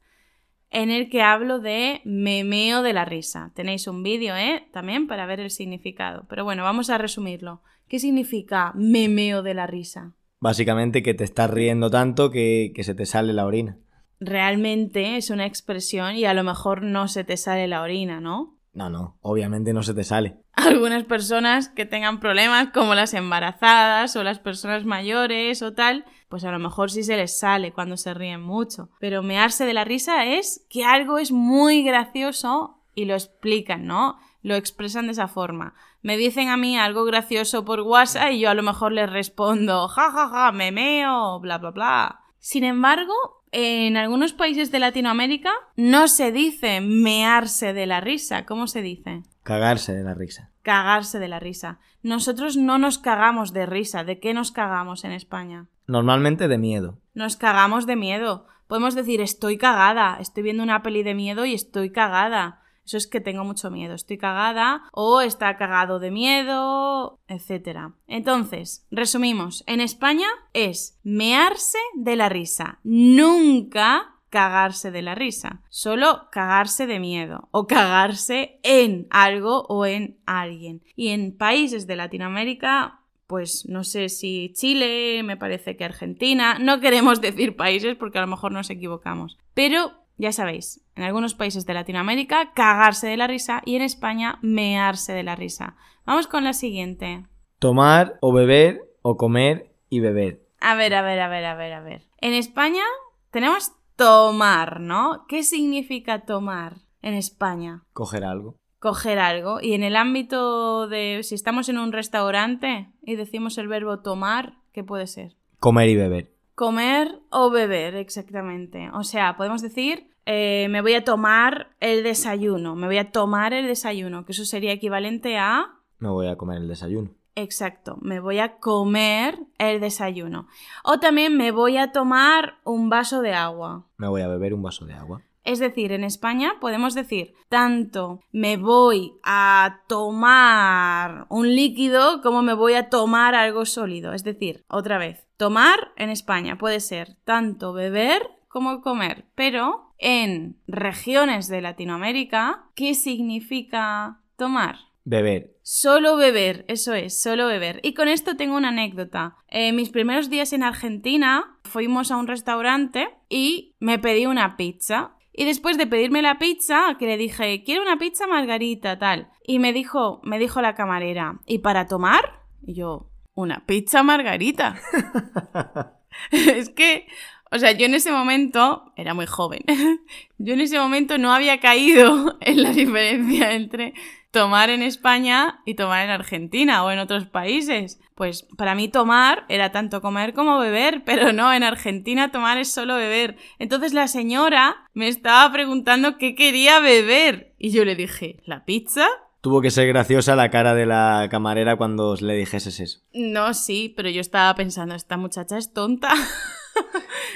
en 0.70 0.90
el 0.90 1.08
que 1.08 1.22
hablo 1.22 1.58
de 1.58 2.00
memeo 2.04 2.82
de 2.82 2.92
la 2.92 3.04
risa. 3.04 3.52
Tenéis 3.54 3.86
un 3.86 4.02
vídeo, 4.02 4.34
¿eh? 4.36 4.68
También 4.72 5.06
para 5.06 5.26
ver 5.26 5.40
el 5.40 5.50
significado. 5.50 6.26
Pero 6.28 6.44
bueno, 6.44 6.62
vamos 6.62 6.90
a 6.90 6.98
resumirlo. 6.98 7.62
¿Qué 7.88 7.98
significa 7.98 8.72
memeo 8.74 9.42
de 9.42 9.54
la 9.54 9.66
risa? 9.66 10.14
Básicamente 10.40 11.02
que 11.02 11.14
te 11.14 11.24
estás 11.24 11.50
riendo 11.50 11.90
tanto 11.90 12.30
que, 12.30 12.72
que 12.74 12.84
se 12.84 12.94
te 12.94 13.06
sale 13.06 13.32
la 13.32 13.46
orina. 13.46 13.78
Realmente 14.18 15.16
es 15.16 15.30
una 15.30 15.46
expresión 15.46 16.16
y 16.16 16.24
a 16.24 16.34
lo 16.34 16.42
mejor 16.42 16.82
no 16.82 17.06
se 17.08 17.24
te 17.24 17.36
sale 17.36 17.68
la 17.68 17.82
orina, 17.82 18.20
¿no? 18.20 18.55
No, 18.76 18.90
no, 18.90 19.16
obviamente 19.22 19.72
no 19.72 19.82
se 19.82 19.94
te 19.94 20.04
sale. 20.04 20.36
algunas 20.52 21.04
personas 21.04 21.70
que 21.70 21.86
tengan 21.86 22.20
problemas 22.20 22.68
como 22.74 22.94
las 22.94 23.14
embarazadas 23.14 24.14
o 24.16 24.22
las 24.22 24.38
personas 24.38 24.84
mayores 24.84 25.62
o 25.62 25.72
tal, 25.72 26.04
pues 26.28 26.44
a 26.44 26.50
lo 26.50 26.58
mejor 26.58 26.90
sí 26.90 27.02
se 27.02 27.16
les 27.16 27.38
sale 27.38 27.72
cuando 27.72 27.96
se 27.96 28.12
ríen 28.12 28.42
mucho. 28.42 28.90
Pero 29.00 29.22
mearse 29.22 29.64
de 29.64 29.72
la 29.72 29.84
risa 29.84 30.26
es 30.26 30.66
que 30.68 30.84
algo 30.84 31.16
es 31.16 31.32
muy 31.32 31.84
gracioso 31.84 32.82
y 32.94 33.06
lo 33.06 33.14
explican, 33.14 33.86
¿no? 33.86 34.18
Lo 34.42 34.54
expresan 34.56 35.06
de 35.06 35.12
esa 35.12 35.26
forma. 35.26 35.72
Me 36.02 36.18
dicen 36.18 36.50
a 36.50 36.58
mí 36.58 36.76
algo 36.76 37.06
gracioso 37.06 37.64
por 37.64 37.80
WhatsApp 37.80 38.32
y 38.32 38.40
yo 38.40 38.50
a 38.50 38.54
lo 38.54 38.62
mejor 38.62 38.92
les 38.92 39.08
respondo, 39.08 39.88
ja, 39.88 40.10
ja, 40.10 40.28
ja, 40.28 40.52
me 40.52 40.70
meo, 40.70 41.40
bla, 41.40 41.56
bla, 41.56 41.70
bla. 41.70 42.20
Sin 42.40 42.62
embargo, 42.62 43.14
en 43.58 43.96
algunos 43.96 44.34
países 44.34 44.70
de 44.70 44.78
Latinoamérica 44.78 45.50
no 45.76 46.08
se 46.08 46.30
dice 46.30 46.82
mearse 46.82 47.72
de 47.72 47.86
la 47.86 48.02
risa. 48.02 48.44
¿Cómo 48.44 48.66
se 48.66 48.82
dice? 48.82 49.22
Cagarse 49.44 49.94
de 49.94 50.04
la 50.04 50.12
risa. 50.12 50.50
cagarse 50.60 51.18
de 51.18 51.28
la 51.28 51.40
risa. 51.40 51.78
Nosotros 52.02 52.58
no 52.58 52.76
nos 52.76 52.98
cagamos 52.98 53.54
de 53.54 53.64
risa. 53.64 54.04
¿De 54.04 54.18
qué 54.20 54.34
nos 54.34 54.52
cagamos 54.52 55.04
en 55.04 55.12
España? 55.12 55.68
Normalmente 55.86 56.48
de 56.48 56.58
miedo. 56.58 56.98
Nos 57.14 57.36
cagamos 57.36 57.86
de 57.86 57.96
miedo. 57.96 58.46
Podemos 58.66 58.94
decir 58.94 59.20
estoy 59.22 59.56
cagada, 59.56 60.18
estoy 60.20 60.42
viendo 60.42 60.62
una 60.62 60.82
peli 60.82 61.02
de 61.02 61.14
miedo 61.14 61.46
y 61.46 61.54
estoy 61.54 61.92
cagada. 61.92 62.60
Eso 62.86 62.96
es 62.96 63.08
que 63.08 63.20
tengo 63.20 63.44
mucho 63.44 63.70
miedo, 63.70 63.94
estoy 63.94 64.16
cagada 64.16 64.84
o 64.92 65.20
está 65.20 65.56
cagado 65.56 65.98
de 65.98 66.12
miedo, 66.12 67.18
etc. 67.26 67.90
Entonces, 68.06 68.86
resumimos, 68.92 69.64
en 69.66 69.80
España 69.80 70.28
es 70.52 70.98
mearse 71.02 71.78
de 71.96 72.14
la 72.14 72.28
risa, 72.28 72.78
nunca 72.84 74.12
cagarse 74.30 74.90
de 74.90 75.02
la 75.02 75.14
risa, 75.14 75.62
solo 75.68 76.28
cagarse 76.30 76.86
de 76.86 77.00
miedo 77.00 77.48
o 77.50 77.66
cagarse 77.66 78.60
en 78.62 79.08
algo 79.10 79.62
o 79.68 79.84
en 79.84 80.18
alguien. 80.24 80.82
Y 80.94 81.08
en 81.08 81.36
países 81.36 81.86
de 81.86 81.96
Latinoamérica, 81.96 83.00
pues 83.26 83.66
no 83.68 83.82
sé 83.82 84.08
si 84.08 84.52
Chile, 84.54 85.22
me 85.24 85.36
parece 85.36 85.76
que 85.76 85.84
Argentina, 85.84 86.58
no 86.60 86.80
queremos 86.80 87.20
decir 87.20 87.56
países 87.56 87.96
porque 87.96 88.18
a 88.18 88.20
lo 88.20 88.28
mejor 88.28 88.52
nos 88.52 88.70
equivocamos, 88.70 89.38
pero 89.54 90.05
ya 90.18 90.32
sabéis, 90.32 90.82
en 90.94 91.02
algunos 91.02 91.34
países 91.34 91.66
de 91.66 91.74
Latinoamérica 91.74 92.52
cagarse 92.54 93.06
de 93.06 93.16
la 93.16 93.26
risa 93.26 93.62
y 93.64 93.76
en 93.76 93.82
España 93.82 94.38
mearse 94.42 95.12
de 95.12 95.22
la 95.22 95.36
risa. 95.36 95.76
Vamos 96.04 96.26
con 96.26 96.44
la 96.44 96.52
siguiente. 96.52 97.26
Tomar 97.58 98.18
o 98.20 98.32
beber 98.32 98.80
o 99.02 99.16
comer 99.16 99.72
y 99.88 100.00
beber. 100.00 100.46
A 100.60 100.74
ver, 100.74 100.94
a 100.94 101.02
ver, 101.02 101.20
a 101.20 101.28
ver, 101.28 101.44
a 101.44 101.54
ver, 101.54 101.72
a 101.72 101.80
ver. 101.80 102.02
En 102.20 102.32
España 102.32 102.82
tenemos 103.30 103.72
tomar, 103.96 104.80
¿no? 104.80 105.24
¿Qué 105.28 105.42
significa 105.42 106.24
tomar 106.24 106.76
en 107.02 107.14
España? 107.14 107.82
Coger 107.92 108.24
algo. 108.24 108.56
Coger 108.78 109.18
algo. 109.18 109.60
Y 109.60 109.72
en 109.74 109.82
el 109.82 109.96
ámbito 109.96 110.86
de 110.86 111.20
si 111.22 111.34
estamos 111.34 111.68
en 111.68 111.78
un 111.78 111.92
restaurante 111.92 112.92
y 113.02 113.16
decimos 113.16 113.58
el 113.58 113.68
verbo 113.68 114.00
tomar, 114.00 114.58
¿qué 114.72 114.84
puede 114.84 115.06
ser? 115.06 115.34
Comer 115.58 115.88
y 115.88 115.96
beber. 115.96 116.32
Comer 116.54 117.20
o 117.30 117.50
beber, 117.50 117.96
exactamente. 117.96 118.90
O 118.92 119.02
sea, 119.02 119.36
podemos 119.36 119.62
decir, 119.62 120.10
eh, 120.26 120.66
me 120.70 120.82
voy 120.82 120.94
a 120.94 121.04
tomar 121.04 121.68
el 121.80 122.02
desayuno, 122.02 122.74
me 122.74 122.86
voy 122.86 122.98
a 122.98 123.12
tomar 123.12 123.54
el 123.54 123.66
desayuno, 123.66 124.24
que 124.24 124.32
eso 124.32 124.44
sería 124.44 124.72
equivalente 124.72 125.38
a... 125.38 125.76
Me 125.98 126.08
voy 126.08 126.26
a 126.26 126.36
comer 126.36 126.58
el 126.58 126.68
desayuno. 126.68 127.10
Exacto, 127.36 127.98
me 128.00 128.18
voy 128.18 128.40
a 128.40 128.58
comer 128.58 129.38
el 129.58 129.80
desayuno. 129.80 130.48
O 130.82 130.98
también 130.98 131.36
me 131.36 131.52
voy 131.52 131.76
a 131.76 131.92
tomar 131.92 132.58
un 132.64 132.88
vaso 132.88 133.20
de 133.20 133.34
agua. 133.34 133.86
Me 133.98 134.08
voy 134.08 134.22
a 134.22 134.28
beber 134.28 134.52
un 134.52 134.62
vaso 134.62 134.84
de 134.84 134.94
agua. 134.94 135.22
Es 135.44 135.60
decir, 135.60 135.92
en 135.92 136.02
España 136.02 136.54
podemos 136.60 136.94
decir 136.94 137.34
tanto 137.48 138.20
me 138.32 138.56
voy 138.56 139.12
a 139.22 139.82
tomar 139.86 141.26
un 141.28 141.54
líquido 141.54 142.20
como 142.20 142.42
me 142.42 142.52
voy 142.52 142.74
a 142.74 142.88
tomar 142.88 143.36
algo 143.36 143.64
sólido. 143.64 144.12
Es 144.12 144.24
decir, 144.24 144.64
otra 144.68 144.98
vez, 144.98 145.24
tomar 145.36 145.92
en 145.96 146.10
España 146.10 146.58
puede 146.58 146.80
ser 146.80 147.16
tanto 147.24 147.72
beber 147.72 148.28
como 148.48 148.80
comer, 148.80 149.26
pero 149.36 149.85
en 149.98 150.56
regiones 150.66 151.48
de 151.48 151.60
Latinoamérica, 151.60 152.64
¿qué 152.74 152.94
significa 152.94 154.20
tomar? 154.36 154.76
Beber. 155.04 155.56
Solo 155.62 156.16
beber, 156.16 156.64
eso 156.68 156.92
es, 156.94 157.20
solo 157.20 157.46
beber. 157.46 157.80
Y 157.82 157.94
con 157.94 158.08
esto 158.08 158.36
tengo 158.36 158.56
una 158.56 158.68
anécdota. 158.68 159.36
En 159.48 159.76
mis 159.76 159.90
primeros 159.90 160.30
días 160.30 160.52
en 160.52 160.64
Argentina 160.64 161.58
fuimos 161.64 162.10
a 162.10 162.16
un 162.16 162.26
restaurante 162.26 163.08
y 163.28 163.76
me 163.78 163.98
pedí 163.98 164.26
una 164.26 164.56
pizza. 164.56 165.12
Y 165.32 165.44
después 165.44 165.78
de 165.78 165.86
pedirme 165.86 166.22
la 166.22 166.38
pizza, 166.38 166.96
que 166.98 167.06
le 167.06 167.16
dije, 167.16 167.62
quiero 167.62 167.82
una 167.82 167.98
pizza 167.98 168.26
margarita, 168.26 168.98
tal. 168.98 169.28
Y 169.46 169.58
me 169.58 169.72
dijo, 169.72 170.20
me 170.24 170.38
dijo 170.38 170.60
la 170.60 170.74
camarera, 170.74 171.40
¿y 171.46 171.58
para 171.58 171.86
tomar? 171.86 172.42
Y 172.62 172.74
yo, 172.74 173.10
una 173.34 173.64
pizza 173.66 174.02
margarita. 174.02 174.76
es 176.30 176.70
que, 176.70 177.06
o 177.50 177.58
sea, 177.58 177.72
yo 177.72 177.86
en 177.86 177.94
ese 177.94 178.12
momento, 178.12 178.92
era 178.96 179.14
muy 179.14 179.26
joven, 179.26 179.62
yo 180.38 180.54
en 180.54 180.60
ese 180.60 180.78
momento 180.78 181.18
no 181.18 181.32
había 181.32 181.60
caído 181.60 182.36
en 182.40 182.62
la 182.62 182.70
diferencia 182.70 183.52
entre 183.52 183.94
tomar 184.30 184.68
en 184.68 184.82
España 184.82 185.60
y 185.64 185.74
tomar 185.74 186.04
en 186.04 186.10
Argentina 186.10 186.84
o 186.84 186.90
en 186.90 186.98
otros 186.98 187.26
países. 187.26 188.00
Pues 188.14 188.46
para 188.58 188.74
mí 188.74 188.88
tomar 188.88 189.46
era 189.48 189.72
tanto 189.72 190.02
comer 190.02 190.34
como 190.34 190.58
beber, 190.58 191.04
pero 191.04 191.32
no, 191.32 191.54
en 191.54 191.62
Argentina 191.62 192.30
tomar 192.30 192.58
es 192.58 192.70
solo 192.70 192.96
beber. 192.96 193.36
Entonces 193.58 193.94
la 193.94 194.08
señora 194.08 194.88
me 194.92 195.08
estaba 195.08 195.50
preguntando 195.52 196.18
qué 196.18 196.34
quería 196.34 196.80
beber 196.80 197.54
y 197.58 197.70
yo 197.70 197.86
le 197.86 197.96
dije, 197.96 198.42
¿la 198.44 198.66
pizza? 198.66 199.06
Tuvo 199.40 199.62
que 199.62 199.70
ser 199.70 199.86
graciosa 199.86 200.36
la 200.36 200.50
cara 200.50 200.74
de 200.74 200.84
la 200.84 201.28
camarera 201.30 201.76
cuando 201.76 202.14
le 202.16 202.34
dijeses 202.34 202.80
eso. 202.80 203.00
No, 203.14 203.54
sí, 203.54 203.94
pero 203.96 204.10
yo 204.10 204.20
estaba 204.20 204.54
pensando, 204.54 204.94
esta 204.94 205.16
muchacha 205.16 205.56
es 205.56 205.72
tonta. 205.72 206.12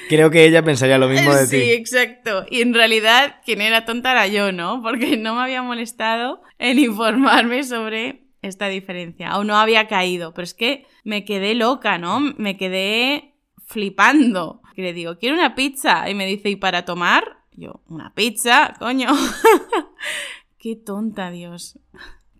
Creo 0.08 0.30
que 0.30 0.44
ella 0.44 0.62
pensaría 0.62 0.98
lo 0.98 1.08
mismo 1.08 1.32
de 1.32 1.46
sí, 1.46 1.56
ti. 1.56 1.70
exacto. 1.70 2.44
Y 2.50 2.62
en 2.62 2.74
realidad 2.74 3.36
quien 3.44 3.60
era 3.60 3.84
tonta 3.84 4.12
era 4.12 4.26
yo, 4.26 4.52
¿no? 4.52 4.82
Porque 4.82 5.16
no 5.16 5.34
me 5.34 5.42
había 5.42 5.62
molestado 5.62 6.42
en 6.58 6.78
informarme 6.78 7.62
sobre 7.64 8.24
esta 8.42 8.68
diferencia. 8.68 9.30
Aún 9.30 9.46
no 9.48 9.56
había 9.56 9.86
caído, 9.86 10.34
pero 10.34 10.44
es 10.44 10.54
que 10.54 10.86
me 11.04 11.24
quedé 11.24 11.54
loca, 11.54 11.98
¿no? 11.98 12.20
Me 12.20 12.56
quedé 12.56 13.34
flipando. 13.66 14.62
Y 14.76 14.82
le 14.82 14.92
digo, 14.92 15.18
quiero 15.18 15.36
una 15.36 15.54
pizza. 15.54 16.08
Y 16.10 16.14
me 16.14 16.26
dice, 16.26 16.50
¿y 16.50 16.56
para 16.56 16.84
tomar? 16.84 17.38
Yo, 17.52 17.82
una 17.88 18.14
pizza, 18.14 18.74
coño. 18.78 19.08
Qué 20.58 20.76
tonta, 20.76 21.30
Dios. 21.30 21.78